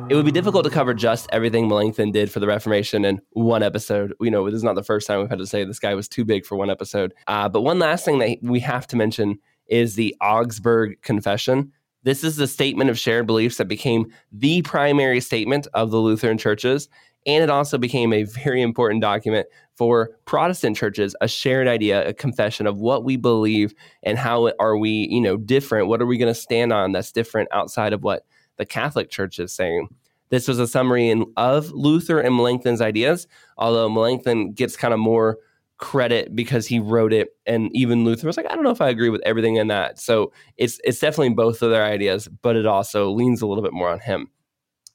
It 0.09 0.15
would 0.15 0.25
be 0.25 0.31
difficult 0.31 0.63
to 0.63 0.71
cover 0.71 0.95
just 0.95 1.29
everything 1.31 1.67
Melanchthon 1.67 2.11
did 2.11 2.31
for 2.31 2.39
the 2.39 2.47
Reformation 2.47 3.05
in 3.05 3.21
one 3.33 3.61
episode. 3.61 4.15
You 4.19 4.31
know, 4.31 4.43
this 4.45 4.55
is 4.55 4.63
not 4.63 4.73
the 4.73 4.81
first 4.81 5.05
time 5.05 5.19
we've 5.19 5.29
had 5.29 5.37
to 5.37 5.45
say 5.45 5.63
this 5.63 5.77
guy 5.77 5.93
was 5.93 6.07
too 6.07 6.25
big 6.25 6.47
for 6.47 6.55
one 6.55 6.71
episode. 6.71 7.13
Uh, 7.27 7.47
but 7.47 7.61
one 7.61 7.77
last 7.77 8.05
thing 8.05 8.17
that 8.17 8.39
we 8.41 8.59
have 8.61 8.87
to 8.87 8.95
mention 8.95 9.37
is 9.67 9.93
the 9.93 10.15
Augsburg 10.19 10.99
Confession. 11.03 11.71
This 12.09 12.23
is 12.23 12.37
the 12.37 12.47
statement 12.47 12.89
of 12.89 12.97
shared 12.97 13.27
beliefs 13.27 13.57
that 13.57 13.67
became 13.67 14.11
the 14.31 14.63
primary 14.63 15.21
statement 15.21 15.67
of 15.75 15.91
the 15.91 15.99
Lutheran 15.99 16.39
churches. 16.39 16.89
And 17.27 17.43
it 17.43 17.51
also 17.51 17.77
became 17.77 18.13
a 18.13 18.23
very 18.23 18.63
important 18.63 18.99
document 18.99 19.45
for 19.75 20.09
Protestant 20.25 20.75
churches, 20.75 21.15
a 21.21 21.27
shared 21.27 21.67
idea, 21.67 22.09
a 22.09 22.13
confession 22.15 22.65
of 22.65 22.79
what 22.79 23.03
we 23.03 23.15
believe 23.15 23.75
and 24.01 24.17
how 24.17 24.51
are 24.59 24.75
we, 24.75 25.07
you 25.11 25.21
know, 25.21 25.37
different. 25.37 25.87
What 25.87 26.01
are 26.01 26.07
we 26.07 26.17
going 26.17 26.33
to 26.33 26.39
stand 26.39 26.73
on 26.73 26.93
that's 26.93 27.11
different 27.11 27.47
outside 27.51 27.93
of 27.93 28.01
what 28.01 28.23
the 28.57 28.65
Catholic 28.65 29.11
Church 29.11 29.37
is 29.37 29.53
saying. 29.53 29.89
This 30.29 30.47
was 30.47 30.57
a 30.57 30.67
summary 30.67 31.09
in, 31.09 31.31
of 31.37 31.69
Luther 31.73 32.19
and 32.19 32.35
Melanchthon's 32.35 32.81
ideas, 32.81 33.27
although 33.55 33.87
Melanchthon 33.87 34.53
gets 34.53 34.75
kind 34.75 34.95
of 34.95 34.99
more 34.99 35.37
credit 35.79 36.35
because 36.35 36.67
he 36.67 36.79
wrote 36.79 37.11
it, 37.11 37.29
and 37.45 37.69
even 37.73 38.03
Luther 38.05 38.27
was 38.27 38.37
like, 38.37 38.45
I 38.49 38.55
don't 38.55 38.63
know 38.63 38.69
if 38.69 38.81
I 38.81 38.89
agree 38.89 39.09
with 39.09 39.21
everything 39.25 39.55
in 39.55 39.67
that. 39.67 39.99
So 39.99 40.31
it's 40.57 40.79
it's 40.83 40.99
definitely 40.99 41.33
both 41.33 41.61
of 41.61 41.71
their 41.71 41.85
ideas, 41.85 42.27
but 42.27 42.55
it 42.55 42.65
also 42.65 43.09
leans 43.09 43.41
a 43.41 43.47
little 43.47 43.63
bit 43.63 43.73
more 43.73 43.89
on 43.89 43.99
him. 43.99 44.29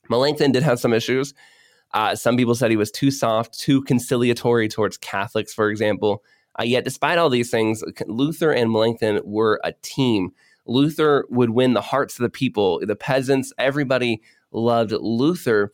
Melanchthon 0.09 0.53
did 0.53 0.63
have 0.63 0.79
some 0.79 0.93
issues. 0.93 1.35
Uh, 1.93 2.15
some 2.15 2.37
people 2.37 2.55
said 2.55 2.71
he 2.71 2.77
was 2.77 2.91
too 2.91 3.11
soft, 3.11 3.59
too 3.59 3.83
conciliatory 3.83 4.69
towards 4.69 4.97
Catholics, 4.99 5.55
for 5.55 5.71
example. 5.71 6.23
Uh, 6.59 6.65
yet, 6.65 6.85
despite 6.85 7.19
all 7.19 7.31
these 7.31 7.51
things, 7.51 7.83
Luther 8.07 8.53
and 8.53 8.71
Melanchthon 8.71 9.21
were 9.25 9.61
a 9.65 9.73
team. 9.83 10.33
Luther 10.67 11.27
would 11.31 11.51
win 11.51 11.75
the 11.75 11.81
hearts 11.81 12.19
of 12.19 12.23
the 12.23 12.31
people, 12.31 12.81
the 12.85 12.97
peasants, 12.97 13.53
everybody 13.59 14.23
loved 14.51 14.93
Luther. 14.93 15.71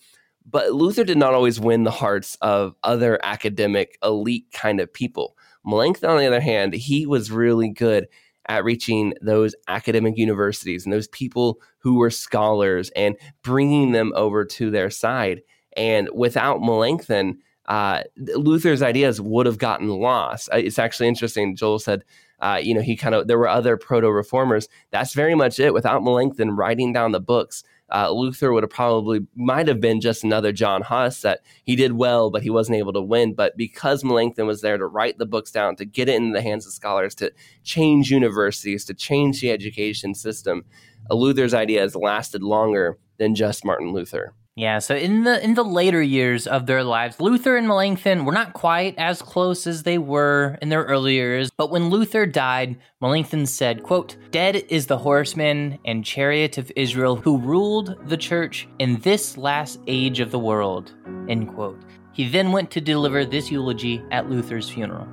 But 0.49 0.73
Luther 0.73 1.05
did 1.05 1.19
not 1.19 1.35
always 1.35 1.61
win 1.61 1.85
the 1.85 1.91
hearts 1.91 2.37
of 2.41 2.75
other 2.83 3.19
academic 3.23 3.99
elite 4.03 4.47
kind 4.53 4.81
of 4.81 4.93
people. 4.93 5.37
Melanchthon, 5.65 6.11
on 6.11 6.19
the 6.19 6.27
other 6.27 6.41
hand, 6.41 6.75
he 6.75 7.07
was 7.07 7.31
really 7.31 7.69
good 7.69 8.09
at 8.47 8.65
reaching 8.65 9.15
those 9.21 9.55
academic 9.69 10.17
universities 10.17 10.85
and 10.85 10.93
those 10.93 11.09
people 11.09 11.61
who 11.79 11.97
were 11.97 12.11
scholars 12.11 12.91
and 12.97 13.17
bringing 13.43 13.93
them 13.93 14.13
over 14.17 14.45
to 14.45 14.71
their 14.71 14.91
side. 14.91 15.43
And 15.77 16.09
without 16.13 16.61
Melanchthon, 16.61 17.39
uh, 17.67 18.03
Luther's 18.17 18.83
ideas 18.83 19.21
would 19.21 19.47
have 19.47 19.59
gotten 19.59 19.89
lost. 19.89 20.49
It's 20.53 20.79
actually 20.79 21.09
interesting. 21.09 21.55
Joel 21.55 21.79
said 21.79 22.03
uh, 22.41 22.59
you 22.63 22.75
know, 22.75 22.81
he 22.81 22.97
kind 22.97 23.15
of 23.15 23.27
there 23.27 23.39
were 23.39 23.49
other 23.49 23.77
proto 23.77 24.11
reformers. 24.11 24.69
That's 24.91 25.13
very 25.13 25.35
much 25.35 25.61
it. 25.61 25.75
Without 25.75 26.03
Melanchthon 26.03 26.53
writing 26.53 26.93
down 26.93 27.13
the 27.13 27.21
books, 27.21 27.63
uh, 27.93 28.11
Luther 28.11 28.53
would 28.53 28.63
have 28.63 28.71
probably 28.71 29.27
might 29.35 29.69
have 29.69 29.81
been 29.81 30.01
just 30.01 30.25
another 30.25 30.53
John 30.53 30.83
Huss 30.83 31.23
that 31.23 31.41
he 31.65 31.77
did 31.77 31.93
well, 31.93 32.31
but 32.31 32.43
he 32.43 32.51
wasn't 32.51 32.79
able 32.79 32.93
to 32.93 33.01
win. 33.01 33.35
But 33.35 33.57
because 33.57 34.05
Melanchthon 34.05 34.47
was 34.47 34.61
there 34.61 34.79
to 34.79 34.87
write 34.87 35.19
the 35.19 35.27
books 35.27 35.51
down, 35.51 35.77
to 35.77 35.85
get 35.85 36.09
it 36.09 36.17
in 36.17 36.33
the 36.33 36.43
hands 36.43 36.67
of 36.67 36.73
scholars, 36.73 37.15
to 37.17 37.33
change 37.65 38.11
universities, 38.11 38.85
to 38.87 38.95
change 38.95 39.41
the 39.41 39.51
education 39.51 40.15
system, 40.15 40.65
Luther's 41.11 41.55
ideas 41.55 41.97
lasted 41.97 42.43
longer 42.43 42.99
than 43.19 43.35
just 43.35 43.65
Martin 43.65 43.93
Luther. 43.93 44.35
Yeah, 44.61 44.79
so 44.79 44.95
in 44.95 45.25
the 45.25 45.43
in 45.43 45.55
the 45.55 45.65
later 45.65 46.03
years 46.03 46.47
of 46.47 46.67
their 46.67 46.85
lives, 46.85 47.19
Luther 47.19 47.57
and 47.57 47.67
Melanchthon 47.67 48.27
were 48.27 48.35
not 48.35 48.53
quite 48.53 48.95
as 48.99 49.23
close 49.23 49.67
as 49.67 49.85
they 49.85 49.97
were 49.97 50.59
in 50.61 50.69
their 50.69 50.83
earlier 50.83 51.23
years, 51.23 51.51
but 51.51 51.71
when 51.71 51.89
Luther 51.89 52.27
died, 52.27 52.77
Melanchthon 53.01 53.47
said, 53.47 53.83
quote, 53.83 54.19
"Dead 54.33 54.57
is 54.69 54.85
the 54.85 54.99
horseman 54.99 55.79
and 55.87 56.05
chariot 56.05 56.59
of 56.59 56.71
Israel 56.77 57.17
who 57.17 57.39
ruled 57.39 57.97
the 58.07 58.19
church 58.19 58.69
in 58.79 59.01
this 59.01 59.39
last 59.39 59.81
age 59.87 60.21
of 60.21 60.31
the 60.31 60.39
world." 60.39 60.93
End 61.27 61.49
quote. 61.55 61.81
He 62.13 62.29
then 62.29 62.53
went 62.53 62.71
to 62.73 62.83
deliver 62.83 63.25
this 63.25 63.51
eulogy 63.51 64.03
at 64.11 64.29
Luther's 64.29 64.69
funeral. 64.69 65.09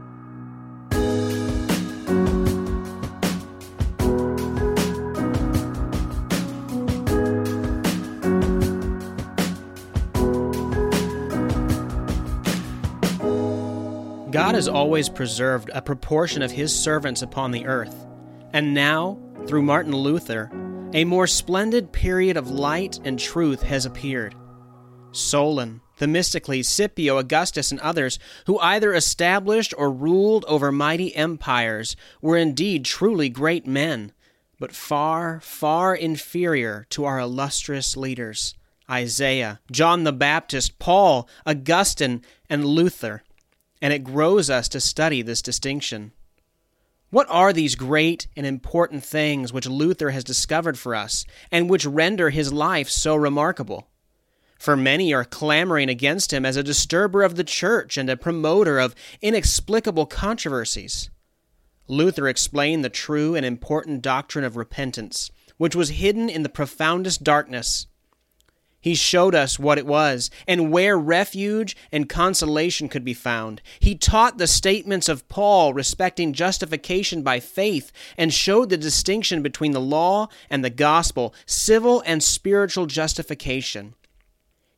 God 14.48 14.56
has 14.56 14.70
always 14.70 15.10
preserved 15.10 15.70
a 15.74 15.82
proportion 15.82 16.42
of 16.42 16.52
his 16.52 16.74
servants 16.74 17.22
upon 17.22 17.52
the 17.52 17.66
earth, 17.66 18.08
and 18.54 18.74
now, 18.74 19.20
through 19.46 19.64
Martin 19.64 19.94
Luther, 19.94 20.50
a 20.94 21.04
more 21.04 21.28
splendid 21.28 21.92
period 21.92 22.38
of 22.38 22.50
light 22.50 22.98
and 23.04 23.20
truth 23.20 23.62
has 23.64 23.86
appeared. 23.86 24.36
Solon, 25.12 25.82
Themistocles, 25.98 26.70
Scipio, 26.70 27.18
Augustus, 27.18 27.72
and 27.72 27.82
others, 27.82 28.20
who 28.46 28.58
either 28.60 28.94
established 28.94 29.74
or 29.78 29.92
ruled 29.92 30.46
over 30.46 30.72
mighty 30.72 31.14
empires, 31.14 31.98
were 32.22 32.38
indeed 32.38 32.86
truly 32.86 33.28
great 33.28 33.68
men, 33.68 34.14
but 34.62 34.72
far, 34.72 35.42
far 35.42 35.94
inferior 35.94 36.86
to 36.92 37.04
our 37.04 37.20
illustrious 37.20 37.98
leaders 37.98 38.56
Isaiah, 38.90 39.60
John 39.70 40.06
the 40.06 40.14
Baptist, 40.14 40.80
Paul, 40.80 41.28
Augustine, 41.46 42.22
and 42.50 42.64
Luther 42.64 43.24
and 43.82 43.94
it 43.94 44.04
grows 44.04 44.50
us 44.50 44.68
to 44.70 44.80
study 44.80 45.22
this 45.22 45.42
distinction. 45.42 46.12
What 47.10 47.28
are 47.30 47.54
these 47.54 47.76
great 47.76 48.28
and 48.36 48.46
important 48.46 49.04
things 49.04 49.54
which 49.54 49.68
Luther 49.68 50.10
has 50.10 50.24
discovered 50.24 50.78
for 50.78 50.94
us, 50.94 51.26
and 51.52 51.70
which 51.70 51.86
render 51.86 52.30
his 52.30 52.52
life 52.52 52.90
so 52.90 53.16
remarkable? 53.16 53.88
For 54.60 54.76
many 54.76 55.14
are 55.14 55.24
clamoring 55.24 55.90
against 55.90 56.34
him 56.34 56.46
as 56.46 56.58
a 56.58 56.64
disturber 56.64 57.24
of 57.24 57.36
the 57.36 57.44
church 57.44 57.98
and 57.98 58.10
a 58.10 58.18
promoter 58.18 58.80
of 58.80 58.96
inexplicable 59.22 60.08
controversies. 60.08 61.10
Luther 61.88 62.28
explained 62.28 62.84
the 62.84 62.90
true 62.90 63.36
and 63.36 63.46
important 63.46 64.02
doctrine 64.02 64.44
of 64.44 64.58
repentance, 64.58 65.32
which 65.58 65.76
was 65.76 65.90
hidden 65.90 66.28
in 66.28 66.44
the 66.44 66.50
profoundest 66.50 67.24
darkness 67.24 67.88
he 68.80 68.96
showed 68.96 69.34
us 69.34 69.58
what 69.58 69.78
it 69.78 69.86
was 69.86 70.30
and 70.48 70.72
where 70.72 70.98
refuge 70.98 71.76
and 71.92 72.08
consolation 72.08 72.88
could 72.88 73.04
be 73.04 73.14
found. 73.14 73.62
He 73.80 73.96
taught 73.96 74.38
the 74.38 74.48
statements 74.48 75.10
of 75.10 75.28
Paul 75.28 75.74
respecting 75.74 76.34
justification 76.34 77.24
by 77.24 77.40
faith 77.40 77.92
and 78.18 78.34
showed 78.34 78.70
the 78.70 78.78
distinction 78.78 79.42
between 79.42 79.72
the 79.72 79.82
law 79.82 80.28
and 80.50 80.64
the 80.64 80.70
gospel, 80.70 81.34
civil 81.46 82.04
and 82.06 82.24
spiritual 82.24 82.86
justification. 82.86 83.96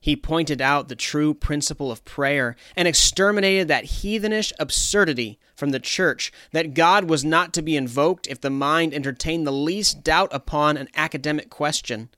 He 0.01 0.15
pointed 0.15 0.62
out 0.62 0.88
the 0.88 0.95
true 0.95 1.33
principle 1.33 1.91
of 1.91 2.05
prayer 2.05 2.55
and 2.77 2.88
exterminated 2.88 3.67
that 3.67 3.85
heathenish 3.85 4.53
absurdity 4.57 5.39
from 5.55 5.71
the 5.71 5.79
church 5.79 6.31
that 6.53 6.73
God 6.73 7.09
was 7.09 7.25
not 7.25 7.53
to 7.53 7.62
be 7.62 7.75
invoked 7.75 8.25
if 8.27 8.39
the 8.39 8.49
mind 8.49 8.93
entertained 8.93 9.45
the 9.45 9.51
least 9.51 10.03
doubt 10.03 10.29
upon 10.31 10.77
an 10.77 10.88
academic 10.95 11.49
question 11.49 12.09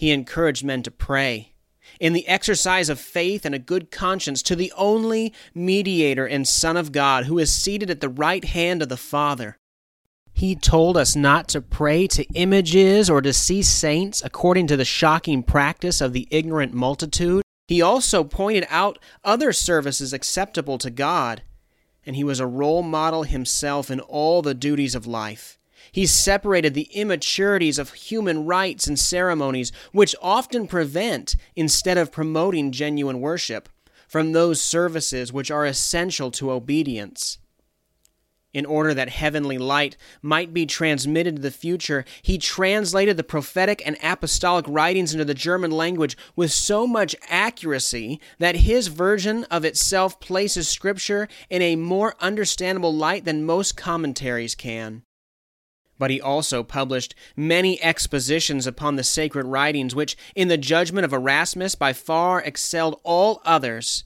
he 0.00 0.12
encouraged 0.12 0.64
men 0.64 0.82
to 0.82 0.90
pray 0.90 1.52
in 2.00 2.14
the 2.14 2.26
exercise 2.26 2.88
of 2.88 2.98
faith 2.98 3.44
and 3.44 3.54
a 3.54 3.58
good 3.58 3.90
conscience 3.90 4.42
to 4.42 4.56
the 4.56 4.72
only 4.74 5.30
mediator 5.54 6.24
and 6.24 6.48
Son 6.48 6.74
of 6.74 6.90
God 6.90 7.26
who 7.26 7.38
is 7.38 7.52
seated 7.52 7.90
at 7.90 8.00
the 8.00 8.08
right 8.08 8.42
hand 8.42 8.80
of 8.80 8.88
the 8.88 8.96
Father. 8.96 9.58
He 10.32 10.56
told 10.56 10.96
us 10.96 11.14
not 11.14 11.48
to 11.50 11.60
pray 11.60 12.06
to 12.06 12.24
images 12.32 13.10
or 13.10 13.20
to 13.20 13.34
see 13.34 13.60
saints 13.60 14.22
according 14.24 14.68
to 14.68 14.76
the 14.78 14.86
shocking 14.86 15.42
practice 15.42 16.00
of 16.00 16.14
the 16.14 16.26
ignorant 16.30 16.72
multitude. 16.72 17.42
He 17.68 17.82
also 17.82 18.24
pointed 18.24 18.66
out 18.70 18.98
other 19.22 19.52
services 19.52 20.14
acceptable 20.14 20.78
to 20.78 20.88
God, 20.88 21.42
and 22.06 22.16
he 22.16 22.24
was 22.24 22.40
a 22.40 22.46
role 22.46 22.82
model 22.82 23.24
himself 23.24 23.90
in 23.90 24.00
all 24.00 24.40
the 24.40 24.54
duties 24.54 24.94
of 24.94 25.06
life. 25.06 25.58
He 25.92 26.06
separated 26.06 26.74
the 26.74 26.88
immaturities 26.92 27.78
of 27.78 27.92
human 27.92 28.46
rites 28.46 28.86
and 28.86 28.98
ceremonies, 28.98 29.72
which 29.92 30.14
often 30.22 30.66
prevent, 30.66 31.36
instead 31.56 31.98
of 31.98 32.12
promoting 32.12 32.72
genuine 32.72 33.20
worship, 33.20 33.68
from 34.08 34.32
those 34.32 34.60
services 34.60 35.32
which 35.32 35.50
are 35.50 35.66
essential 35.66 36.30
to 36.32 36.50
obedience. 36.50 37.38
In 38.52 38.66
order 38.66 38.92
that 38.94 39.10
heavenly 39.10 39.58
light 39.58 39.96
might 40.22 40.52
be 40.52 40.66
transmitted 40.66 41.36
to 41.36 41.42
the 41.42 41.52
future, 41.52 42.04
he 42.20 42.36
translated 42.36 43.16
the 43.16 43.22
prophetic 43.22 43.80
and 43.86 43.96
apostolic 44.02 44.64
writings 44.68 45.12
into 45.12 45.24
the 45.24 45.34
German 45.34 45.70
language 45.70 46.16
with 46.34 46.50
so 46.50 46.84
much 46.84 47.14
accuracy 47.28 48.20
that 48.40 48.56
his 48.56 48.88
version 48.88 49.44
of 49.44 49.64
itself 49.64 50.18
places 50.18 50.68
Scripture 50.68 51.28
in 51.48 51.62
a 51.62 51.76
more 51.76 52.16
understandable 52.18 52.92
light 52.92 53.24
than 53.24 53.46
most 53.46 53.76
commentaries 53.76 54.56
can. 54.56 55.04
But 56.00 56.10
he 56.10 56.20
also 56.20 56.62
published 56.62 57.14
many 57.36 57.80
expositions 57.82 58.66
upon 58.66 58.96
the 58.96 59.04
sacred 59.04 59.44
writings, 59.46 59.94
which, 59.94 60.16
in 60.34 60.48
the 60.48 60.56
judgment 60.56 61.04
of 61.04 61.12
Erasmus, 61.12 61.74
by 61.74 61.92
far 61.92 62.40
excelled 62.40 62.98
all 63.04 63.42
others 63.44 64.04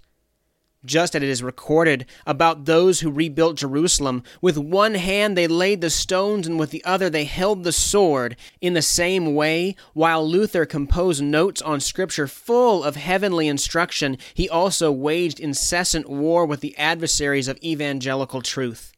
just 0.85 1.15
as 1.17 1.23
it 1.23 1.29
is 1.29 1.43
recorded 1.43 2.05
about 2.27 2.67
those 2.67 3.01
who 3.01 3.11
rebuilt 3.11 3.57
Jerusalem. 3.57 4.23
With 4.43 4.59
one 4.59 4.97
hand 4.97 5.35
they 5.35 5.47
laid 5.47 5.81
the 5.81 5.89
stones, 5.89 6.47
and 6.47 6.59
with 6.59 6.71
the 6.71 6.85
other 6.85 7.09
they 7.09 7.25
held 7.25 7.65
the 7.65 7.73
sword. 7.73 8.37
In 8.61 8.75
the 8.75 8.83
same 8.83 9.35
way, 9.35 9.77
while 9.95 10.29
Luther 10.29 10.67
composed 10.67 11.23
notes 11.23 11.63
on 11.63 11.81
Scripture 11.81 12.27
full 12.27 12.85
of 12.85 12.97
heavenly 12.97 13.49
instruction, 13.49 14.19
he 14.35 14.47
also 14.47 14.93
waged 14.93 15.41
incessant 15.41 16.09
war 16.11 16.45
with 16.45 16.61
the 16.61 16.77
adversaries 16.77 17.49
of 17.49 17.57
evangelical 17.63 18.43
truth 18.43 18.94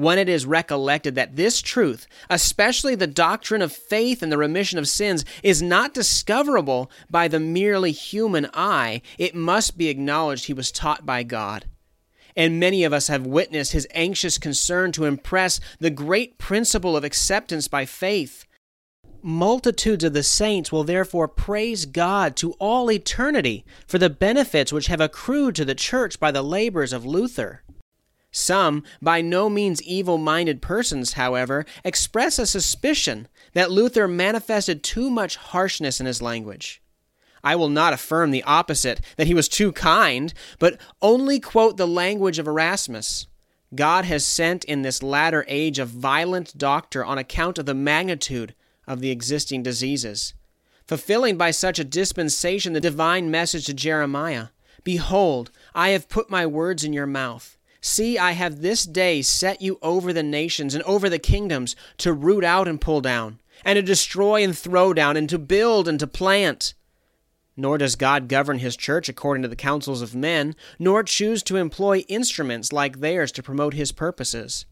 when 0.00 0.18
it 0.18 0.28
is 0.28 0.46
recollected 0.46 1.14
that 1.14 1.36
this 1.36 1.60
truth, 1.60 2.06
especially 2.28 2.94
the 2.94 3.06
doctrine 3.06 3.62
of 3.62 3.72
faith 3.72 4.22
and 4.22 4.32
the 4.32 4.38
remission 4.38 4.78
of 4.78 4.88
sins, 4.88 5.24
is 5.42 5.60
not 5.60 5.94
discoverable 5.94 6.90
by 7.10 7.28
the 7.28 7.40
merely 7.40 7.92
human 7.92 8.48
eye, 8.54 9.02
it 9.18 9.34
must 9.34 9.76
be 9.76 9.88
acknowledged 9.88 10.46
he 10.46 10.54
was 10.54 10.72
taught 10.72 11.04
by 11.04 11.22
God. 11.22 11.66
And 12.36 12.60
many 12.60 12.84
of 12.84 12.92
us 12.92 13.08
have 13.08 13.26
witnessed 13.26 13.72
his 13.72 13.86
anxious 13.92 14.38
concern 14.38 14.92
to 14.92 15.04
impress 15.04 15.60
the 15.78 15.90
great 15.90 16.38
principle 16.38 16.96
of 16.96 17.04
acceptance 17.04 17.68
by 17.68 17.84
faith. 17.84 18.46
Multitudes 19.22 20.04
of 20.04 20.14
the 20.14 20.22
saints 20.22 20.72
will 20.72 20.84
therefore 20.84 21.28
praise 21.28 21.84
God 21.84 22.36
to 22.36 22.52
all 22.52 22.90
eternity 22.90 23.66
for 23.86 23.98
the 23.98 24.08
benefits 24.08 24.72
which 24.72 24.86
have 24.86 25.00
accrued 25.00 25.54
to 25.56 25.64
the 25.66 25.74
church 25.74 26.18
by 26.18 26.30
the 26.30 26.42
labors 26.42 26.94
of 26.94 27.04
Luther. 27.04 27.62
Some, 28.32 28.84
by 29.02 29.20
no 29.20 29.48
means 29.48 29.82
evil 29.82 30.18
minded 30.18 30.62
persons, 30.62 31.14
however, 31.14 31.64
express 31.84 32.38
a 32.38 32.46
suspicion 32.46 33.28
that 33.54 33.70
Luther 33.70 34.06
manifested 34.06 34.82
too 34.84 35.10
much 35.10 35.36
harshness 35.36 36.00
in 36.00 36.06
his 36.06 36.22
language. 36.22 36.80
I 37.42 37.56
will 37.56 37.68
not 37.68 37.92
affirm 37.92 38.30
the 38.30 38.42
opposite, 38.44 39.00
that 39.16 39.26
he 39.26 39.34
was 39.34 39.48
too 39.48 39.72
kind, 39.72 40.32
but 40.58 40.78
only 41.00 41.40
quote 41.40 41.76
the 41.76 41.86
language 41.86 42.38
of 42.38 42.46
Erasmus. 42.46 43.26
God 43.74 44.04
has 44.04 44.24
sent 44.24 44.64
in 44.64 44.82
this 44.82 45.02
latter 45.02 45.44
age 45.48 45.78
a 45.78 45.84
violent 45.84 46.56
doctor 46.58 47.04
on 47.04 47.18
account 47.18 47.58
of 47.58 47.66
the 47.66 47.74
magnitude 47.74 48.54
of 48.86 49.00
the 49.00 49.10
existing 49.10 49.62
diseases, 49.62 50.34
fulfilling 50.86 51.36
by 51.36 51.50
such 51.50 51.78
a 51.78 51.84
dispensation 51.84 52.72
the 52.72 52.80
divine 52.80 53.30
message 53.30 53.66
to 53.66 53.74
Jeremiah 53.74 54.48
Behold, 54.82 55.50
I 55.74 55.90
have 55.90 56.08
put 56.08 56.30
my 56.30 56.46
words 56.46 56.84
in 56.84 56.94
your 56.94 57.06
mouth. 57.06 57.58
See, 57.80 58.18
I 58.18 58.32
have 58.32 58.60
this 58.60 58.84
day 58.84 59.22
set 59.22 59.62
you 59.62 59.78
over 59.82 60.12
the 60.12 60.22
nations 60.22 60.74
and 60.74 60.82
over 60.84 61.08
the 61.08 61.18
kingdoms 61.18 61.76
to 61.98 62.12
root 62.12 62.44
out 62.44 62.68
and 62.68 62.80
pull 62.80 63.00
down, 63.00 63.40
and 63.64 63.76
to 63.76 63.82
destroy 63.82 64.42
and 64.42 64.56
throw 64.56 64.92
down, 64.94 65.16
and 65.16 65.28
to 65.28 65.38
build 65.38 65.88
and 65.88 65.98
to 66.00 66.06
plant. 66.06 66.74
Nor 67.56 67.76
does 67.76 67.96
God 67.96 68.28
govern 68.28 68.60
his 68.60 68.76
church 68.76 69.08
according 69.08 69.42
to 69.42 69.48
the 69.48 69.56
counsels 69.56 70.00
of 70.00 70.14
men, 70.14 70.56
nor 70.78 71.02
choose 71.02 71.42
to 71.42 71.56
employ 71.56 71.98
instruments 72.08 72.72
like 72.72 73.00
theirs 73.00 73.32
to 73.32 73.42
promote 73.42 73.74
his 73.74 73.92
purposes. 73.92 74.64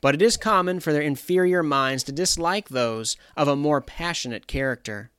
But 0.00 0.16
it 0.16 0.22
is 0.22 0.36
common 0.36 0.80
for 0.80 0.92
their 0.92 1.02
inferior 1.02 1.62
minds 1.62 2.02
to 2.04 2.12
dislike 2.12 2.68
those 2.68 3.16
of 3.36 3.46
a 3.46 3.54
more 3.54 3.80
passionate 3.80 4.48
character. 4.48 5.11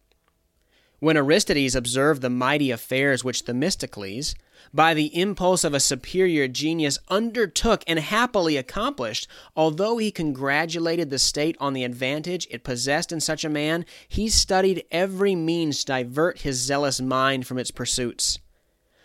When 1.03 1.17
Aristides 1.17 1.75
observed 1.75 2.21
the 2.21 2.29
mighty 2.29 2.71
affairs 2.71 3.25
which 3.25 3.41
Themistocles, 3.41 4.35
by 4.73 4.93
the 4.93 5.13
impulse 5.13 5.65
of 5.65 5.73
a 5.73 5.81
superior 5.81 6.47
genius, 6.47 6.97
undertook 7.09 7.83
and 7.87 7.99
happily 7.99 8.55
accomplished, 8.55 9.27
although 9.53 9.97
he 9.97 10.11
congratulated 10.11 11.09
the 11.09 11.19
state 11.19 11.57
on 11.59 11.73
the 11.73 11.83
advantage 11.83 12.47
it 12.49 12.63
possessed 12.63 13.11
in 13.11 13.19
such 13.19 13.43
a 13.43 13.49
man, 13.49 13.85
he 14.07 14.29
studied 14.29 14.85
every 14.91 15.35
means 15.35 15.79
to 15.79 15.87
divert 15.87 16.39
his 16.43 16.61
zealous 16.61 17.01
mind 17.01 17.45
from 17.47 17.57
its 17.57 17.69
pursuits. 17.69 18.39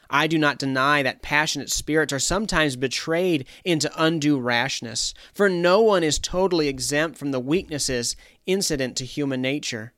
I 0.09 0.29
do 0.29 0.39
not 0.39 0.61
deny 0.61 1.03
that 1.03 1.21
passionate 1.21 1.69
spirits 1.69 2.13
are 2.13 2.21
sometimes 2.21 2.77
betrayed 2.77 3.45
into 3.65 3.91
undue 4.01 4.39
rashness, 4.39 5.15
for 5.35 5.49
no 5.49 5.81
one 5.81 6.05
is 6.05 6.21
totally 6.21 6.69
exempt 6.69 7.19
from 7.19 7.33
the 7.33 7.41
weaknesses 7.41 8.15
incident 8.47 8.97
to 8.99 9.05
human 9.05 9.43
nature 9.43 9.95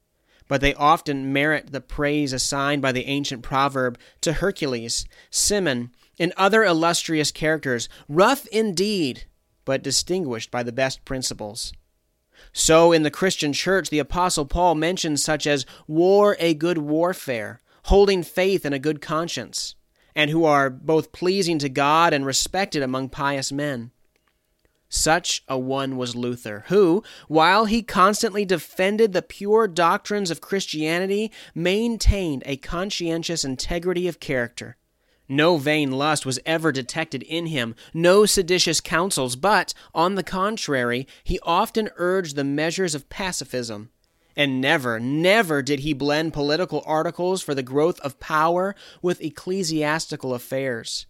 but 0.51 0.61
they 0.61 0.75
often 0.75 1.33
merit 1.33 1.71
the 1.71 1.81
praise 1.81 2.33
assigned 2.33 2.83
by 2.83 2.91
the 2.91 3.07
ancient 3.07 3.41
proverb 3.41 3.97
to 4.21 4.33
Hercules, 4.33 5.07
Cimon, 5.31 5.91
and 6.19 6.33
other 6.37 6.65
illustrious 6.65 7.31
characters, 7.31 7.89
rough 8.09 8.49
indeed, 8.49 9.27
but 9.65 9.81
distinguished 9.81 10.51
by 10.51 10.65
the 10.65 10.73
best 10.73 11.05
principles. 11.05 11.73
So 12.53 12.91
in 12.91 13.05
the 13.05 13.13
Christian 13.13 13.53
church, 13.53 13.91
the 13.91 14.01
Apostle 14.01 14.45
Paul 14.45 14.75
mentions 14.75 15.23
such 15.23 15.47
as 15.47 15.67
war 15.87 16.37
a 16.41 16.53
good 16.53 16.79
warfare, 16.79 17.61
holding 17.85 18.25
faith 18.25 18.65
and 18.65 18.75
a 18.75 18.81
good 18.81 19.01
conscience, 19.01 19.77
and 20.17 20.33
who 20.33 20.45
are 20.45 20.69
both 20.69 21.13
pleasing 21.13 21.61
to 21.61 21.69
God 21.69 22.13
and 22.13 22.27
respected 22.27 22.83
among 22.83 23.11
pious 23.11 23.53
men. 23.53 23.93
Such 24.93 25.45
a 25.47 25.57
one 25.57 25.97
was 25.97 26.17
Luther, 26.17 26.65
who, 26.67 27.05
while 27.29 27.67
he 27.67 27.81
constantly 27.81 28.45
defended 28.45 29.13
the 29.13 29.23
pure 29.23 29.69
doctrines 29.69 30.33
of 30.33 30.41
Christianity, 30.41 31.31
maintained 31.55 32.43
a 32.45 32.57
conscientious 32.57 33.45
integrity 33.45 34.09
of 34.09 34.19
character. 34.19 34.77
No 35.29 35.59
vain 35.59 35.93
lust 35.93 36.27
was 36.27 36.41
ever 36.45 36.73
detected 36.73 37.23
in 37.23 37.47
him, 37.47 37.77
no 37.95 38.27
seditious 38.27 38.81
counsels, 38.81 39.37
but, 39.37 39.73
on 39.95 40.17
the 40.17 40.25
contrary, 40.25 41.07
he 41.23 41.39
often 41.45 41.91
urged 41.95 42.35
the 42.35 42.43
measures 42.43 42.97
of 42.97 43.09
pacifism. 43.09 43.91
And 44.35 44.61
never, 44.61 44.99
never 44.99 45.63
did 45.63 45.81
he 45.81 45.93
blend 45.93 46.33
political 46.33 46.83
articles 46.85 47.43
for 47.43 47.55
the 47.55 47.63
growth 47.63 48.01
of 48.01 48.19
power 48.19 48.75
with 49.03 49.23
ecclesiastical 49.23 50.35
affairs. 50.35 51.07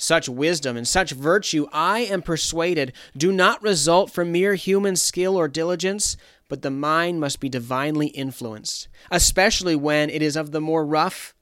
Such 0.00 0.30
wisdom 0.30 0.78
and 0.78 0.88
such 0.88 1.10
virtue, 1.10 1.66
I 1.74 2.00
am 2.00 2.22
persuaded, 2.22 2.94
do 3.14 3.30
not 3.30 3.62
result 3.62 4.10
from 4.10 4.32
mere 4.32 4.54
human 4.54 4.96
skill 4.96 5.36
or 5.36 5.46
diligence, 5.46 6.16
but 6.48 6.62
the 6.62 6.70
mind 6.70 7.20
must 7.20 7.38
be 7.38 7.50
divinely 7.50 8.06
influenced, 8.06 8.88
especially 9.10 9.76
when 9.76 10.08
it 10.08 10.22
is 10.22 10.36
of 10.36 10.52
the 10.52 10.60
more 10.60 10.86
rough, 10.86 11.34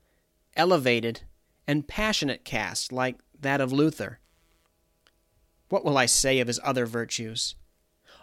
elevated, 0.56 1.20
and 1.68 1.86
passionate 1.86 2.44
cast, 2.44 2.92
like 2.92 3.20
that 3.38 3.60
of 3.60 3.72
Luther. 3.72 4.18
What 5.68 5.84
will 5.84 5.96
I 5.96 6.06
say 6.06 6.40
of 6.40 6.48
his 6.48 6.58
other 6.64 6.84
virtues? 6.84 7.54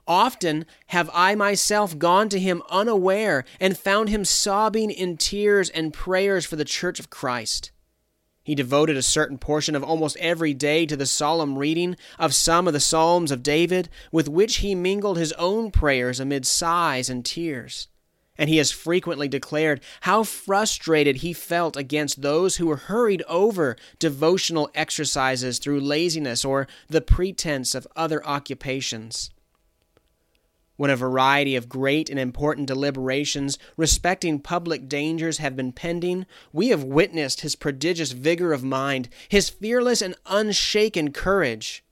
Often 0.05 0.65
have 0.87 1.09
I 1.13 1.35
myself 1.35 1.97
gone 1.97 2.27
to 2.27 2.39
him 2.39 2.61
unaware 2.69 3.45
and 3.61 3.77
found 3.77 4.09
him 4.09 4.25
sobbing 4.25 4.91
in 4.91 5.15
tears 5.15 5.69
and 5.69 5.93
prayers 5.93 6.45
for 6.45 6.57
the 6.57 6.65
church 6.65 6.99
of 6.99 7.09
Christ. 7.09 7.71
He 8.45 8.53
devoted 8.53 8.95
a 8.95 9.01
certain 9.01 9.39
portion 9.39 9.75
of 9.75 9.83
almost 9.83 10.17
every 10.17 10.53
day 10.53 10.85
to 10.85 10.95
the 10.95 11.07
solemn 11.07 11.57
reading 11.57 11.97
of 12.19 12.35
some 12.35 12.67
of 12.67 12.73
the 12.73 12.79
Psalms 12.79 13.31
of 13.31 13.41
David, 13.41 13.89
with 14.11 14.29
which 14.29 14.57
he 14.57 14.75
mingled 14.75 15.17
his 15.17 15.33
own 15.33 15.71
prayers 15.71 16.19
amid 16.19 16.45
sighs 16.45 17.09
and 17.09 17.25
tears. 17.25 17.87
And 18.37 18.47
he 18.47 18.57
has 18.57 18.69
frequently 18.69 19.27
declared 19.27 19.81
how 20.01 20.23
frustrated 20.23 21.17
he 21.17 21.33
felt 21.33 21.75
against 21.75 22.21
those 22.21 22.57
who 22.57 22.67
were 22.67 22.75
hurried 22.75 23.23
over 23.27 23.77
devotional 23.97 24.69
exercises 24.75 25.57
through 25.57 25.81
laziness 25.81 26.45
or 26.45 26.67
the 26.87 27.01
pretense 27.01 27.73
of 27.73 27.87
other 27.95 28.23
occupations 28.27 29.31
when 30.77 30.89
a 30.89 30.95
variety 30.95 31.55
of 31.55 31.69
great 31.69 32.09
and 32.09 32.19
important 32.19 32.67
deliberations 32.67 33.57
respecting 33.77 34.39
public 34.39 34.87
dangers 34.87 35.37
have 35.37 35.55
been 35.55 35.71
pending, 35.71 36.25
we 36.51 36.69
have 36.69 36.83
witnessed 36.83 37.41
his 37.41 37.55
prodigious 37.55 38.11
vigor 38.11 38.53
of 38.53 38.63
mind, 38.63 39.09
his 39.29 39.49
fearless 39.49 40.01
and 40.01 40.15
unshaken 40.25 41.11
courage. 41.11 41.83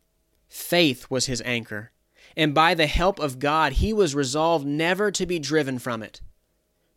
Faith 0.47 1.09
was 1.09 1.25
his 1.25 1.41
anchor, 1.45 1.91
and 2.35 2.53
by 2.53 2.73
the 2.73 2.87
help 2.87 3.19
of 3.19 3.39
God 3.39 3.73
he 3.73 3.93
was 3.93 4.15
resolved 4.15 4.65
never 4.65 5.11
to 5.11 5.25
be 5.25 5.39
driven 5.39 5.79
from 5.79 6.03
it. 6.03 6.21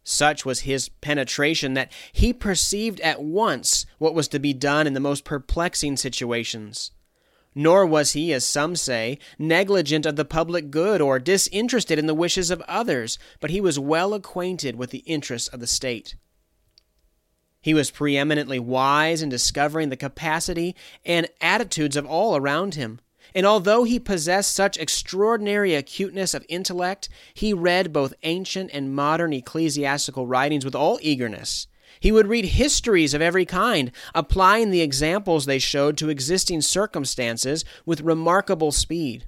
Such 0.09 0.44
was 0.44 0.61
his 0.61 0.88
penetration 0.88 1.75
that 1.75 1.90
he 2.12 2.33
perceived 2.33 3.01
at 3.01 3.22
once 3.22 3.87
what 3.99 4.14
was 4.14 4.29
to 4.29 4.38
be 4.38 4.53
done 4.53 4.87
in 4.87 4.94
the 4.94 5.01
most 5.01 5.25
perplexing 5.25 5.96
situations. 5.96 6.92
Nor 7.59 7.87
was 7.87 8.12
he, 8.12 8.35
as 8.35 8.45
some 8.45 8.77
say, 8.77 9.19
negligent 9.38 10.05
of 10.05 10.16
the 10.16 10.27
public 10.27 10.71
good 10.71 11.01
or 11.01 11.19
disinterested 11.19 11.99
in 11.99 12.05
the 12.05 12.14
wishes 12.14 12.51
of 12.51 12.61
others, 12.69 13.19
but 13.40 13.49
he 13.49 13.62
was 13.62 13.79
well 13.79 14.12
acquainted 14.12 14.77
with 14.77 14.90
the 14.90 14.99
interests 15.07 15.49
of 15.49 15.61
the 15.61 15.66
state. 15.66 16.16
He 17.62 17.73
was 17.73 17.90
preeminently 17.90 18.59
wise 18.59 19.23
in 19.23 19.31
discovering 19.31 19.88
the 19.88 19.97
capacity 19.97 20.77
and 21.03 21.29
attitudes 21.40 21.97
of 21.97 22.05
all 22.05 22.37
around 22.37 22.75
him, 22.75 23.01
And 23.35 23.47
although 23.47 23.85
he 23.85 23.99
possessed 23.99 24.55
such 24.55 24.79
extraordinary 24.79 25.75
acuteness 25.75 26.35
of 26.35 26.47
intellect, 26.49 27.09
he 27.35 27.53
read 27.53 27.92
both 27.92 28.14
ancient 28.23 28.71
and 28.73 28.95
modern 28.95 29.33
ecclesiastical 29.33 30.27
writings 30.27 30.64
with 30.64 30.75
all 30.75 30.99
eagerness. 31.03 31.66
He 32.07 32.12
would 32.12 32.29
read 32.29 32.45
histories 32.45 33.14
of 33.14 33.21
every 33.21 33.45
kind, 33.45 33.90
applying 34.14 34.71
the 34.71 34.81
examples 34.81 35.45
they 35.45 35.59
showed 35.59 35.97
to 35.97 36.09
existing 36.09 36.61
circumstances 36.61 37.64
with 37.85 38.01
remarkable 38.01 38.71
speed. 38.71 39.25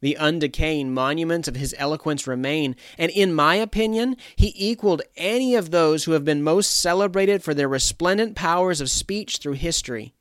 The 0.00 0.16
undecaying 0.18 0.86
monuments 0.86 1.46
of 1.46 1.56
his 1.56 1.74
eloquence 1.76 2.26
remain, 2.26 2.74
and 2.96 3.10
in 3.10 3.34
my 3.34 3.56
opinion, 3.56 4.16
he 4.34 4.54
equaled 4.56 5.02
any 5.18 5.54
of 5.54 5.70
those 5.70 6.04
who 6.04 6.12
have 6.12 6.24
been 6.24 6.42
most 6.42 6.78
celebrated 6.78 7.42
for 7.42 7.52
their 7.52 7.68
resplendent 7.68 8.34
powers 8.34 8.80
of 8.80 8.90
speech 8.90 9.36
through 9.36 9.52
history. 9.52 10.14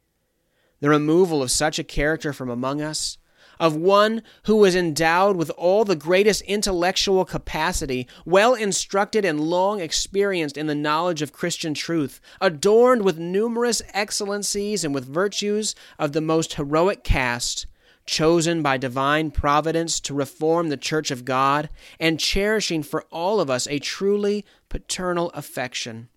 The 0.81 0.89
removal 0.89 1.41
of 1.41 1.49
such 1.49 1.79
a 1.79 1.83
character 1.85 2.33
from 2.33 2.49
among 2.49 2.81
us, 2.81 3.17
of 3.59 3.75
one 3.75 4.21
who 4.43 4.55
was 4.55 4.75
endowed 4.75 5.35
with 5.35 5.49
all 5.51 5.85
the 5.85 5.95
greatest 5.95 6.41
intellectual 6.43 7.25
capacity, 7.25 8.07
well 8.25 8.53
instructed 8.53 9.25
and 9.25 9.39
long 9.39 9.79
experienced 9.79 10.57
in 10.57 10.67
the 10.67 10.75
knowledge 10.75 11.21
of 11.21 11.33
Christian 11.33 11.73
truth, 11.73 12.19
adorned 12.41 13.03
with 13.03 13.17
numerous 13.17 13.81
excellencies 13.93 14.83
and 14.83 14.93
with 14.93 15.07
virtues 15.07 15.75
of 15.97 16.13
the 16.13 16.21
most 16.21 16.53
heroic 16.55 17.03
cast, 17.03 17.67
chosen 18.05 18.61
by 18.61 18.77
divine 18.77 19.31
providence 19.31 19.99
to 19.99 20.13
reform 20.13 20.69
the 20.69 20.77
Church 20.77 21.09
of 21.11 21.25
God, 21.25 21.69
and 21.99 22.19
cherishing 22.19 22.83
for 22.83 23.03
all 23.11 23.39
of 23.39 23.49
us 23.49 23.67
a 23.67 23.79
truly 23.79 24.45
paternal 24.69 25.31
affection. 25.31 26.09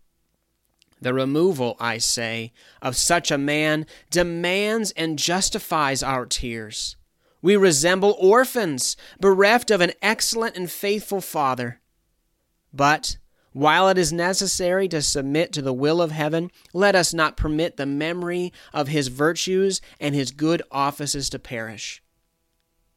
The 1.00 1.14
removal, 1.14 1.76
I 1.78 1.98
say, 1.98 2.52
of 2.82 2.96
such 2.96 3.30
a 3.30 3.38
man 3.38 3.86
demands 4.10 4.90
and 4.92 5.18
justifies 5.18 6.02
our 6.02 6.26
tears. 6.26 6.96
We 7.40 7.56
resemble 7.56 8.16
orphans, 8.18 8.96
bereft 9.20 9.70
of 9.70 9.80
an 9.80 9.92
excellent 10.02 10.56
and 10.56 10.70
faithful 10.70 11.20
father. 11.20 11.80
But 12.72 13.18
while 13.52 13.88
it 13.88 13.98
is 13.98 14.12
necessary 14.12 14.88
to 14.88 15.02
submit 15.02 15.52
to 15.52 15.62
the 15.62 15.72
will 15.72 16.02
of 16.02 16.10
heaven, 16.10 16.50
let 16.72 16.94
us 16.94 17.14
not 17.14 17.36
permit 17.36 17.76
the 17.76 17.86
memory 17.86 18.52
of 18.72 18.88
his 18.88 19.08
virtues 19.08 19.80
and 19.98 20.14
his 20.14 20.30
good 20.30 20.62
offices 20.70 21.30
to 21.30 21.38
perish. 21.38 22.02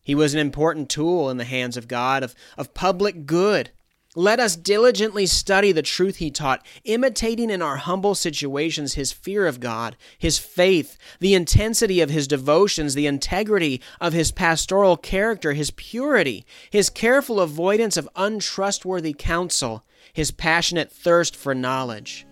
He 0.04 0.16
was 0.16 0.34
an 0.34 0.40
important 0.40 0.90
tool 0.90 1.30
in 1.30 1.38
the 1.38 1.46
hands 1.46 1.78
of 1.78 1.88
God 1.88 2.24
of, 2.24 2.36
of 2.58 2.74
public 2.74 3.26
good. 3.26 3.72
Let 4.16 4.42
us 4.42 4.58
diligently 4.58 5.26
study 5.26 5.72
the 5.72 5.82
truth 5.82 6.18
he 6.18 6.32
taught, 6.32 6.66
imitating 6.84 7.50
in 7.50 7.62
our 7.62 7.78
humble 7.78 8.14
situations 8.14 8.96
his 8.96 9.14
fear 9.14 9.48
of 9.48 9.62
God, 9.62 9.96
his 10.18 10.38
faith, 10.38 10.98
the 11.22 11.34
intensity 11.34 12.02
of 12.02 12.10
his 12.10 12.28
devotions, 12.28 12.94
the 12.94 13.08
integrity 13.08 13.80
of 14.02 14.12
his 14.12 14.34
pastoral 14.34 14.98
character, 14.98 15.54
his 15.54 15.72
purity, 15.72 16.46
his 16.70 16.90
careful 16.90 17.40
avoidance 17.40 17.96
of 17.96 18.10
untrustworthy 18.18 19.14
counsel, 19.14 19.86
his 20.12 20.30
passionate 20.30 20.92
thirst 20.92 21.34
for 21.34 21.56
knowledge. 21.56 22.26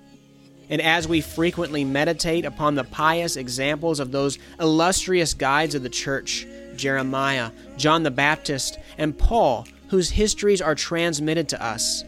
And 0.70 0.82
as 0.82 1.08
we 1.08 1.22
frequently 1.22 1.86
meditate 1.86 2.44
upon 2.44 2.76
the 2.76 2.84
pious 2.84 3.38
examples 3.38 4.02
of 4.02 4.12
those 4.12 4.38
illustrious 4.60 5.34
guides 5.34 5.76
of 5.76 5.84
the 5.84 5.90
church, 5.90 6.46
Jeremiah, 6.76 7.52
John 7.78 8.04
the 8.04 8.12
Baptist, 8.12 8.78
and 8.98 9.18
Paul, 9.18 9.66
whose 9.90 10.10
histories 10.10 10.62
are 10.62 10.76
transmitted 10.76 11.50
to 11.50 11.64
us, 11.64 12.04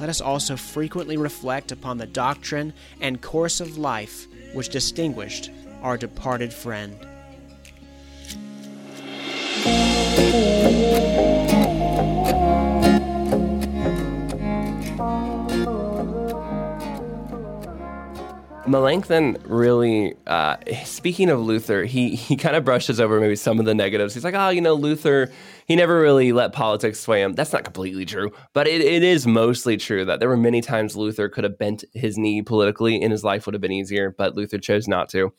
let 0.00 0.08
us 0.08 0.20
also 0.20 0.56
frequently 0.56 1.16
reflect 1.16 1.70
upon 1.72 1.98
the 1.98 2.06
doctrine 2.06 2.72
and 3.00 3.22
course 3.22 3.60
of 3.60 3.78
life 3.78 4.26
which 4.52 4.68
distinguished 4.68 5.50
our 5.82 5.96
departed 5.96 6.52
friend. 6.52 6.96
Melanchthon 18.72 19.36
really, 19.44 20.14
uh, 20.26 20.56
speaking 20.84 21.30
of 21.30 21.40
Luther, 21.40 21.84
he, 21.84 22.16
he 22.16 22.34
kind 22.36 22.56
of 22.56 22.64
brushes 22.64 23.00
over 23.00 23.20
maybe 23.20 23.36
some 23.36 23.60
of 23.60 23.66
the 23.66 23.74
negatives. 23.74 24.14
He's 24.14 24.24
like, 24.24 24.34
oh, 24.34 24.48
you 24.48 24.60
know, 24.60 24.74
Luther, 24.74 25.30
he 25.66 25.76
never 25.76 26.00
really 26.00 26.32
let 26.32 26.52
politics 26.52 26.98
sway 26.98 27.22
him. 27.22 27.34
That's 27.34 27.52
not 27.52 27.62
completely 27.62 28.04
true, 28.04 28.32
but 28.52 28.66
it, 28.66 28.80
it 28.80 29.04
is 29.04 29.26
mostly 29.26 29.76
true 29.76 30.04
that 30.06 30.18
there 30.18 30.28
were 30.28 30.36
many 30.36 30.60
times 30.60 30.96
Luther 30.96 31.28
could 31.28 31.44
have 31.44 31.56
bent 31.56 31.84
his 31.94 32.18
knee 32.18 32.42
politically 32.42 33.00
and 33.00 33.12
his 33.12 33.22
life 33.22 33.46
would 33.46 33.54
have 33.54 33.60
been 33.60 33.70
easier, 33.70 34.10
but 34.10 34.34
Luther 34.34 34.58
chose 34.58 34.88
not 34.88 35.08
to. 35.10 35.32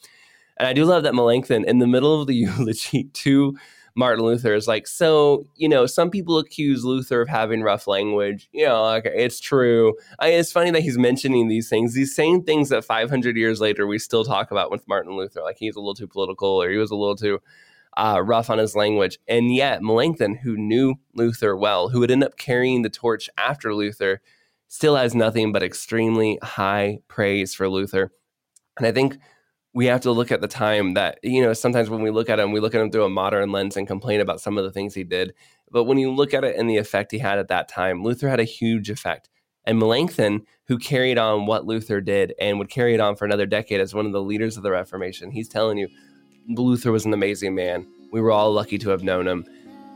And 0.57 0.67
I 0.67 0.73
do 0.73 0.85
love 0.85 1.03
that 1.03 1.15
Melanchthon, 1.15 1.65
in 1.65 1.79
the 1.79 1.87
middle 1.87 2.21
of 2.21 2.27
the 2.27 2.35
eulogy 2.35 3.05
to 3.05 3.57
Martin 3.95 4.25
Luther 4.25 4.56
is 4.56 4.67
like, 4.67 4.88
so, 4.88 5.45
you 5.56 5.69
know, 5.69 5.86
some 5.86 6.10
people 6.10 6.39
accuse 6.39 6.84
Luther 6.84 7.21
of 7.21 7.29
having 7.29 7.62
rough 7.62 7.86
language. 7.86 8.49
You 8.51 8.65
know, 8.65 8.82
like, 8.84 9.06
it's 9.06 9.39
true. 9.39 9.95
I, 10.19 10.29
it's 10.29 10.51
funny 10.51 10.71
that 10.71 10.82
he's 10.82 10.97
mentioning 10.97 11.47
these 11.47 11.69
things, 11.69 11.93
these 11.93 12.15
same 12.15 12.43
things 12.43 12.69
that 12.69 12.86
500 12.86 13.38
years 13.38 13.62
later 13.62 13.86
we 13.86 13.99
still 13.99 14.25
talk 14.25 14.49
about 14.51 14.71
with 14.71 14.88
Martin 14.88 15.15
Luther. 15.15 15.41
Like 15.41 15.58
he's 15.60 15.75
a 15.75 15.79
little 15.79 15.93
too 15.93 16.08
political 16.08 16.62
or 16.62 16.69
he 16.69 16.77
was 16.77 16.91
a 16.91 16.95
little 16.95 17.15
too 17.15 17.39
uh, 17.97 18.21
rough 18.23 18.49
on 18.49 18.58
his 18.58 18.75
language. 18.75 19.19
And 19.27 19.53
yet, 19.53 19.82
Melanchthon, 19.82 20.36
who 20.36 20.58
knew 20.58 20.95
Luther 21.13 21.56
well, 21.56 21.89
who 21.89 21.99
would 21.99 22.12
end 22.12 22.23
up 22.23 22.38
carrying 22.38 22.82
the 22.82 22.89
torch 22.89 23.29
after 23.38 23.73
Luther, 23.75 24.21
still 24.67 24.95
has 24.95 25.13
nothing 25.13 25.51
but 25.51 25.63
extremely 25.63 26.39
high 26.41 26.99
praise 27.08 27.53
for 27.53 27.69
Luther. 27.69 28.12
And 28.77 28.88
I 28.88 28.91
think 28.91 29.17
we 29.73 29.88
have 29.88 30.01
to 30.01 30.12
look 30.12 30.31
at 30.31 30.41
the 30.41 30.47
time 30.47 30.93
that 30.93 31.19
you 31.23 31.41
know 31.41 31.53
sometimes 31.53 31.89
when 31.89 32.01
we 32.01 32.12
look 32.12 32.29
at 32.29 32.39
him 32.39 32.51
we 32.51 32.59
look 32.59 32.75
at 32.75 32.81
him 32.81 32.91
through 32.91 33.05
a 33.05 33.09
modern 33.09 33.51
lens 33.51 33.75
and 33.75 33.88
complain 33.88 34.21
about 34.21 34.41
some 34.41 34.57
of 34.57 34.63
the 34.63 34.71
things 34.71 34.93
he 34.93 35.03
did. 35.03 35.33
But 35.71 35.86
when 35.86 35.97
you 35.97 36.12
look 36.12 36.33
at 36.33 36.43
it 36.43 36.55
and 36.55 36.69
the 36.69 36.77
effect 36.77 37.12
he 37.12 37.19
had 37.19 37.39
at 37.39 37.47
that 37.47 37.67
time 37.67 38.03
luther 38.03 38.29
had 38.29 38.39
a 38.39 38.45
huge 38.45 38.89
effect. 38.89 39.29
And 39.65 39.79
melanchthon 39.79 40.45
who 40.67 40.77
carried 40.77 41.17
on 41.17 41.45
what 41.45 41.65
luther 41.65 42.01
did 42.01 42.33
and 42.39 42.59
would 42.59 42.69
carry 42.69 42.93
it 42.93 42.99
on 42.99 43.15
for 43.15 43.23
another 43.23 43.45
decade 43.45 43.79
as 43.79 43.93
one 43.93 44.05
of 44.05 44.12
the 44.12 44.21
leaders 44.21 44.57
of 44.57 44.63
the 44.63 44.71
reformation 44.71 45.31
he's 45.31 45.47
telling 45.47 45.77
you 45.77 45.88
luther 46.49 46.91
was 46.91 47.05
an 47.05 47.13
amazing 47.13 47.55
man. 47.55 47.88
We 48.12 48.19
were 48.19 48.31
all 48.31 48.51
lucky 48.51 48.77
to 48.79 48.89
have 48.89 49.03
known 49.03 49.27
him 49.27 49.45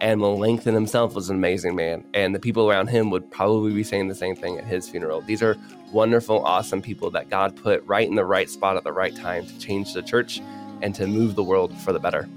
and 0.02 0.20
Melanchthon 0.22 0.74
himself 0.74 1.16
was 1.16 1.30
an 1.30 1.36
amazing 1.36 1.76
man, 1.76 2.04
and 2.14 2.34
the 2.34 2.40
people 2.40 2.70
around 2.70 2.88
him 2.88 3.10
would 3.10 3.30
probably 3.32 3.74
be 3.74 3.84
saying 3.84 4.08
the 4.08 4.16
same 4.16 4.36
thing 4.36 4.58
at 4.58 4.66
his 4.66 4.88
funeral. 4.88 5.22
These 5.22 5.42
are 5.42 5.58
wonderful, 5.92 6.44
awesome 6.46 6.82
people 6.82 7.10
that 7.12 7.30
God 7.30 7.56
put 7.56 7.84
right 7.86 8.08
in 8.08 8.16
the 8.16 8.26
right 8.26 8.50
spot 8.50 8.78
at 8.78 8.84
the 8.84 8.92
right 8.92 9.16
time 9.16 9.46
to 9.46 9.60
change 9.60 9.94
the 9.94 10.02
church 10.02 10.42
and 10.82 10.94
to 10.96 11.08
move 11.08 11.36
the 11.36 11.44
world 11.44 11.76
for 11.82 11.94
the 11.94 12.00
better. 12.00 12.30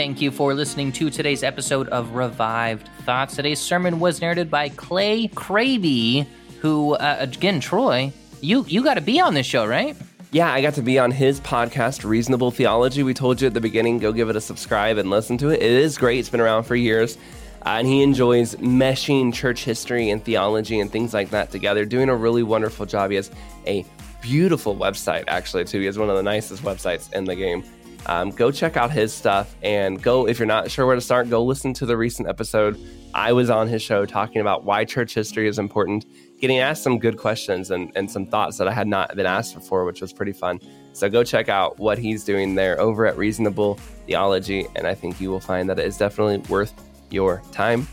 Thank 0.00 0.22
you 0.22 0.30
for 0.30 0.54
listening 0.54 0.92
to 0.92 1.10
today's 1.10 1.42
episode 1.42 1.86
of 1.90 2.14
Revived 2.14 2.88
Thoughts. 3.04 3.36
Today's 3.36 3.60
sermon 3.60 4.00
was 4.00 4.22
narrated 4.22 4.50
by 4.50 4.70
Clay 4.70 5.28
Kraby, 5.28 6.26
who, 6.62 6.94
uh, 6.94 7.16
again, 7.18 7.60
Troy, 7.60 8.10
you 8.40 8.64
you 8.66 8.82
got 8.82 8.94
to 8.94 9.02
be 9.02 9.20
on 9.20 9.34
this 9.34 9.44
show, 9.44 9.66
right? 9.66 9.94
Yeah, 10.32 10.50
I 10.50 10.62
got 10.62 10.72
to 10.76 10.82
be 10.82 10.98
on 10.98 11.10
his 11.10 11.38
podcast, 11.40 12.02
Reasonable 12.02 12.50
Theology. 12.50 13.02
We 13.02 13.12
told 13.12 13.42
you 13.42 13.46
at 13.46 13.52
the 13.52 13.60
beginning, 13.60 13.98
go 13.98 14.10
give 14.10 14.30
it 14.30 14.36
a 14.36 14.40
subscribe 14.40 14.96
and 14.96 15.10
listen 15.10 15.36
to 15.36 15.50
it. 15.50 15.60
It 15.60 15.70
is 15.70 15.98
great. 15.98 16.18
It's 16.18 16.30
been 16.30 16.40
around 16.40 16.62
for 16.64 16.76
years. 16.76 17.18
Uh, 17.66 17.76
and 17.80 17.86
he 17.86 18.02
enjoys 18.02 18.54
meshing 18.54 19.34
church 19.34 19.64
history 19.64 20.08
and 20.08 20.24
theology 20.24 20.80
and 20.80 20.90
things 20.90 21.12
like 21.12 21.28
that 21.28 21.50
together, 21.50 21.84
doing 21.84 22.08
a 22.08 22.16
really 22.16 22.42
wonderful 22.42 22.86
job. 22.86 23.10
He 23.10 23.16
has 23.16 23.30
a 23.66 23.84
beautiful 24.22 24.74
website, 24.74 25.24
actually, 25.26 25.66
too. 25.66 25.80
He 25.80 25.84
has 25.84 25.98
one 25.98 26.08
of 26.08 26.16
the 26.16 26.22
nicest 26.22 26.62
websites 26.62 27.12
in 27.12 27.24
the 27.24 27.36
game. 27.36 27.62
Um, 28.06 28.30
go 28.30 28.50
check 28.50 28.76
out 28.76 28.90
his 28.90 29.12
stuff 29.12 29.54
and 29.62 30.02
go, 30.02 30.26
if 30.26 30.38
you're 30.38 30.46
not 30.46 30.70
sure 30.70 30.86
where 30.86 30.94
to 30.94 31.00
start, 31.00 31.28
go 31.30 31.44
listen 31.44 31.72
to 31.74 31.86
the 31.86 31.96
recent 31.96 32.28
episode. 32.28 32.78
I 33.14 33.32
was 33.32 33.50
on 33.50 33.68
his 33.68 33.82
show 33.82 34.06
talking 34.06 34.40
about 34.40 34.64
why 34.64 34.84
church 34.84 35.14
history 35.14 35.48
is 35.48 35.58
important 35.58 36.06
getting 36.40 36.58
asked 36.58 36.82
some 36.82 36.98
good 36.98 37.18
questions 37.18 37.70
and, 37.70 37.92
and 37.94 38.10
some 38.10 38.26
thoughts 38.26 38.56
that 38.58 38.66
I 38.66 38.72
had 38.72 38.88
not 38.88 39.14
been 39.14 39.26
asked 39.26 39.54
before, 39.54 39.84
which 39.84 40.00
was 40.00 40.12
pretty 40.12 40.32
fun. 40.32 40.58
So 40.92 41.08
go 41.08 41.22
check 41.22 41.48
out 41.48 41.78
what 41.78 41.98
he's 41.98 42.24
doing 42.24 42.54
there 42.54 42.80
over 42.80 43.06
at 43.06 43.16
Reasonable 43.16 43.74
Theology, 44.06 44.66
and 44.74 44.86
I 44.86 44.94
think 44.94 45.20
you 45.20 45.30
will 45.30 45.40
find 45.40 45.68
that 45.68 45.78
it 45.78 45.86
is 45.86 45.98
definitely 45.98 46.38
worth 46.48 46.72
your 47.10 47.42
time. 47.52 47.86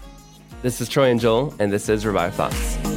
This 0.61 0.81
is 0.81 0.89
Troy 0.89 1.11
and 1.11 1.19
Joel, 1.19 1.53
and 1.59 1.71
this 1.71 1.89
is 1.89 2.05
Revive 2.05 2.33
Thoughts. 2.33 2.96